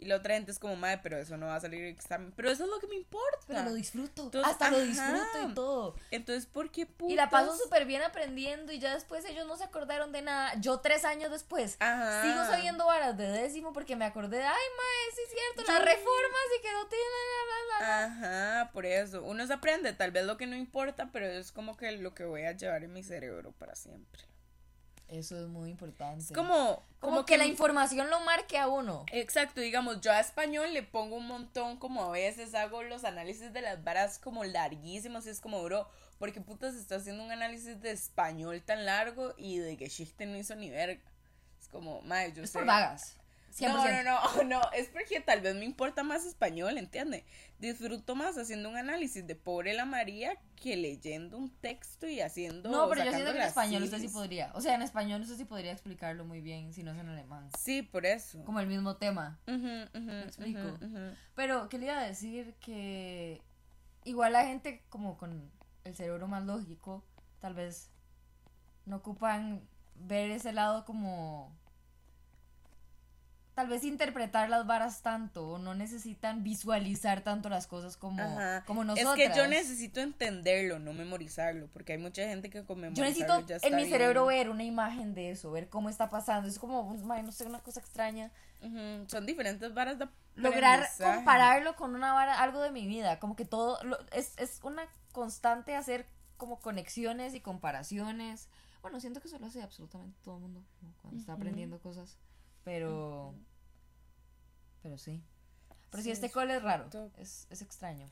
[0.00, 2.32] Y la otra gente es como, madre, pero eso no va a salir en examen.
[2.36, 3.40] Pero eso es lo que me importa.
[3.48, 4.24] Pero lo disfruto.
[4.24, 4.84] Entonces, hasta lo ajá.
[4.86, 5.96] disfruto y todo.
[6.12, 7.12] Entonces, ¿por qué putas?
[7.12, 10.54] Y la paso súper bien aprendiendo y ya después ellos no se acordaron de nada.
[10.60, 12.22] Yo tres años después Ajá.
[12.22, 15.78] sigo sabiendo varas de décimo porque me acordé de, ay, mae, sí es cierto, Yo-
[15.78, 17.04] las reformas y que no tiene
[17.48, 18.04] bla, bla, bla".
[18.04, 19.24] Ajá, por eso.
[19.24, 22.24] Uno se aprende, tal vez lo que no importa, pero es como que lo que
[22.24, 24.22] voy a llevar en mi cerebro para siempre.
[25.08, 26.22] Eso es muy importante.
[26.22, 29.06] Es como, como, que, la información lo marque a uno.
[29.10, 33.52] Exacto, digamos, yo a español le pongo un montón, como a veces hago los análisis
[33.52, 35.88] de las varas como larguísimos, y es como, bro,
[36.18, 40.36] porque putas está haciendo un análisis de español tan largo y de que Schichte no
[40.36, 41.00] hizo ni verga.
[41.58, 42.58] Es como, madre, yo Es sé.
[42.58, 43.16] por vagas.
[43.56, 43.72] 100%.
[43.72, 47.24] No, no, no, no, es porque tal vez me importa más español, ¿entiende?
[47.58, 52.70] Disfruto más haciendo un análisis de pobre la María que leyendo un texto y haciendo.
[52.70, 54.52] No, pero yo siento que en español usted sí podría.
[54.54, 57.50] O sea, en español usted sí podría explicarlo muy bien si no es en alemán.
[57.58, 58.42] Sí, por eso.
[58.44, 59.38] Como el mismo tema.
[59.46, 60.78] ¿Me explico?
[61.34, 62.54] Pero, ¿qué le iba a decir?
[62.60, 63.42] Que
[64.04, 65.50] igual la gente como con
[65.84, 67.04] el cerebro más lógico,
[67.40, 67.90] tal vez
[68.86, 69.62] no ocupan
[69.94, 71.56] ver ese lado como...
[73.58, 78.62] Tal vez interpretar las varas tanto, o no necesitan visualizar tanto las cosas como, Ajá.
[78.66, 79.16] como Es nosotros.
[79.16, 83.56] que yo necesito entenderlo, no memorizarlo, porque hay mucha gente que con Yo necesito ya
[83.56, 83.92] está en mi bien.
[83.92, 86.46] cerebro ver una imagen de eso, ver cómo está pasando.
[86.48, 88.30] Es como, mae, no sé, una cosa extraña.
[89.08, 90.06] Son diferentes varas de
[90.36, 94.60] lograr compararlo con una vara, algo de mi vida, como que todo lo- es, es
[94.62, 96.06] una constante hacer
[96.36, 98.46] como conexiones y comparaciones.
[98.82, 100.94] Bueno, siento que eso lo hace absolutamente todo el mundo ¿no?
[101.02, 102.16] cuando está aprendiendo cosas,
[102.62, 103.34] pero
[104.82, 105.22] pero sí.
[105.90, 108.06] Pero sí, Sí, este es cole es raro, es, es extraño.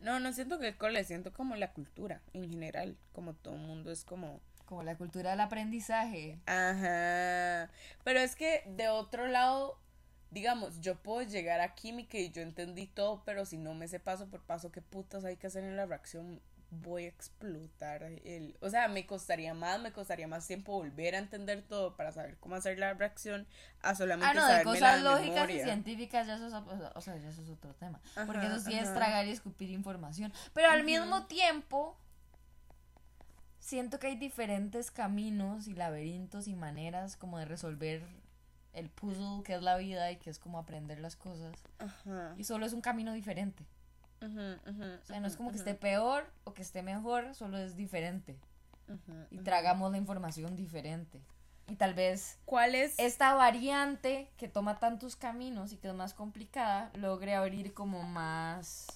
[0.00, 3.60] No, no siento que el cole, siento como la cultura en general, como todo el
[3.60, 4.40] mundo es como...
[4.66, 6.40] Como la cultura del aprendizaje.
[6.46, 7.70] Ajá.
[8.02, 9.78] Pero es que de otro lado,
[10.32, 14.00] digamos, yo puedo llegar a química y yo entendí todo, pero si no me sé
[14.00, 16.40] paso por paso qué putas hay que hacer en la reacción,
[16.82, 21.18] voy a explotar el, o sea, me costaría más, me costaría más tiempo volver a
[21.18, 23.46] entender todo para saber cómo hacer la reacción
[23.80, 27.16] a solamente Ah, no, de cosas la lógicas y científicas, ya eso es, o sea,
[27.16, 28.00] ya eso es otro tema.
[28.26, 30.32] Porque eso sí es tragar y escupir información.
[30.52, 31.98] Pero al mismo tiempo,
[33.58, 38.06] siento que hay diferentes caminos y laberintos y maneras como de resolver
[38.72, 41.56] el puzzle que es la vida y que es como aprender las cosas.
[41.78, 42.34] Ajá.
[42.36, 43.64] Y solo es un camino diferente.
[44.22, 48.38] O sea, no es como que esté peor o que esté mejor, solo es diferente.
[49.30, 51.20] Y tragamos la información diferente.
[51.68, 52.94] Y tal vez ¿Cuál es?
[52.98, 58.86] esta variante que toma tantos caminos y que es más complicada logre abrir como más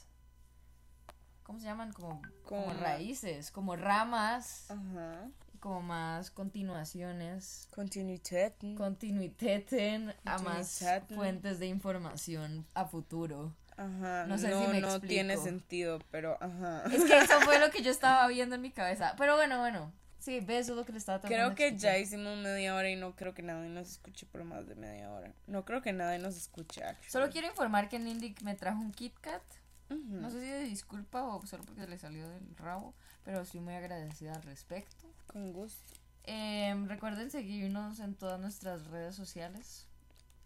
[1.43, 1.93] ¿cómo se llaman?
[1.93, 5.29] como, como Como- raíces, como ramas Ajá.
[5.59, 8.53] como más continuaciones, Continuidad.
[8.77, 11.17] continuiteten a más Continuiteten.
[11.17, 13.53] fuentes de información a futuro.
[13.81, 14.27] Ajá.
[14.27, 15.59] No sé si no, me no tiene explico.
[15.59, 16.85] sentido, pero ajá.
[16.93, 19.15] Es que eso fue lo que yo estaba viendo en mi cabeza.
[19.17, 19.91] Pero bueno, bueno.
[20.19, 22.91] Sí, ves, eso es lo que le estaba tratando Creo que ya hicimos media hora
[22.91, 25.33] y no creo que nadie nos escuche por más de media hora.
[25.47, 26.85] No creo que nadie nos escuche.
[26.85, 27.11] actually.
[27.11, 29.43] Solo quiero informar que Nindic me trajo un Kit Kat.
[29.89, 33.75] No sé si de disculpa o solo porque le salió del rabo, pero estoy muy
[33.75, 35.11] agradecida al respecto.
[35.27, 35.95] Con gusto.
[36.25, 39.87] Em, recuerden seguirnos en todas nuestras redes sociales.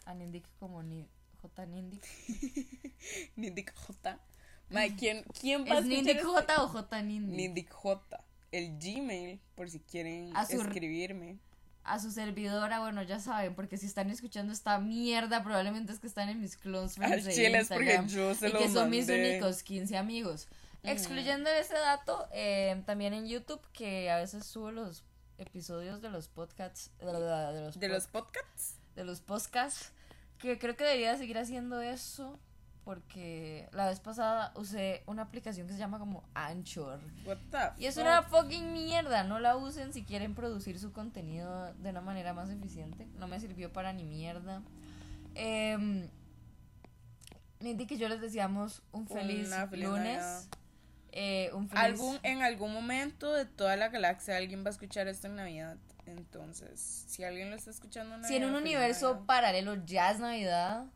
[0.07, 1.09] A Nindic como ni
[1.45, 2.03] J Nindic.
[3.37, 4.19] Nindic J.
[4.71, 6.25] Mae, ¿quién, ¿quién va a ¿Es escuchar Nindic este?
[6.27, 7.37] J o J Nindic?
[7.37, 8.25] Nindic J.
[8.53, 11.39] El Gmail, por si quieren A su- escribirme.
[11.83, 16.07] A su servidora, bueno, ya saben, porque si están escuchando esta mierda, probablemente es que
[16.07, 18.09] están en mis close Al friends de chile es porque Instagram.
[18.09, 20.49] yo se y lo que son mis únicos 15 amigos.
[20.83, 25.05] Excluyendo ese dato, eh, también en YouTube, que a veces subo los
[25.37, 27.05] episodios de los podcasts, de
[27.61, 28.77] los, De pod- los podcasts.
[28.95, 29.93] de los podcasts,
[30.39, 32.39] que creo que debería seguir haciendo eso,
[32.85, 37.01] porque la vez pasada usé una aplicación que se llama como Anchor.
[37.25, 38.03] What the Y es fuck?
[38.05, 42.51] una fucking mierda, no la usen si quieren producir su contenido de una manera más
[42.51, 43.07] eficiente.
[43.19, 44.63] No me sirvió para ni mierda.
[45.35, 46.09] Eh,
[47.89, 50.19] que yo les deseamos un feliz lunes.
[50.19, 50.43] Navidad.
[51.17, 51.85] Eh, un feliz...
[51.85, 55.77] Algún, en algún momento de toda la galaxia alguien va a escuchar esto en Navidad.
[56.07, 58.37] Entonces, si alguien lo está escuchando en Navidad.
[58.37, 59.27] Si en un universo Navidad.
[59.27, 60.87] paralelo ya es Navidad,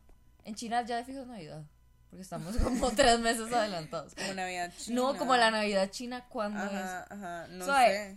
[0.44, 1.62] en China ya de fijo es Navidad.
[2.10, 4.16] Porque estamos como tres meses adelantados.
[4.16, 4.96] Como Navidad china.
[5.00, 7.86] No, como la Navidad china, ¿cuándo Ajá, ajá, no Suave.
[7.94, 8.10] sé.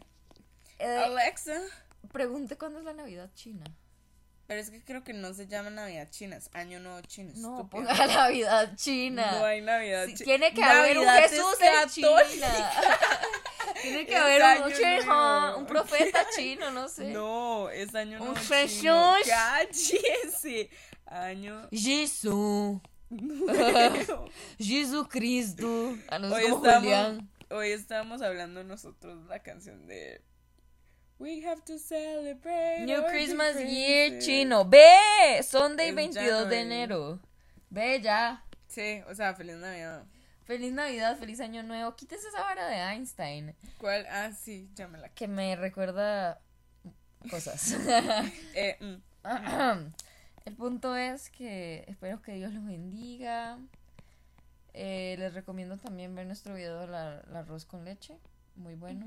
[0.79, 0.89] es?
[0.89, 1.61] Eh, Alexa.
[2.11, 3.65] pregunte cuándo es la Navidad china.
[4.51, 7.31] Pero es que creo que no se llama Navidad china, es Año Nuevo chino.
[7.37, 7.69] No, estúpida.
[7.69, 9.31] ponga Navidad china.
[9.31, 10.25] No hay Navidad Sí, china.
[10.25, 12.47] tiene que haber un Jesús es en China.
[13.81, 15.57] tiene que Es haber un China, nuevo.
[15.59, 17.05] un profeta chino, no sé.
[17.13, 18.81] No, es Año Un Nuevo Jesús.
[18.81, 19.13] chino.
[19.25, 20.69] Cállese.
[21.05, 22.81] Año Jesús.
[24.59, 25.95] Jesucristo.
[26.09, 27.29] Ah, no sé hoy, como estamos, Julián.
[27.51, 30.21] hoy estábamos hablando nosotros la canción de
[31.21, 34.65] We have to celebrate New our Christmas Year chino.
[34.65, 37.19] Ve, Sunday Es 22 de enero.
[37.69, 38.43] Ve ya.
[38.67, 40.03] Sí, o sea, feliz Navidad.
[40.45, 41.95] Feliz Navidad, feliz Año Nuevo.
[41.95, 44.07] Quítese esa vara de Einstein ¿Cuál?
[44.09, 45.09] Ah, sí, llámela.
[45.09, 46.41] que me recuerda
[47.29, 47.75] cosas.
[48.55, 48.95] Eh, mm.
[50.45, 53.59] El punto es que espero que Dios los bendiga.
[54.73, 58.17] Eh, les recomiendo también ver nuestro video del arroz con leche.
[58.55, 59.05] Muy bueno.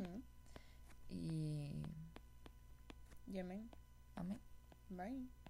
[1.10, 1.72] Y
[3.26, 3.70] Y amén.
[4.16, 4.40] amén.
[4.88, 5.43] Bye.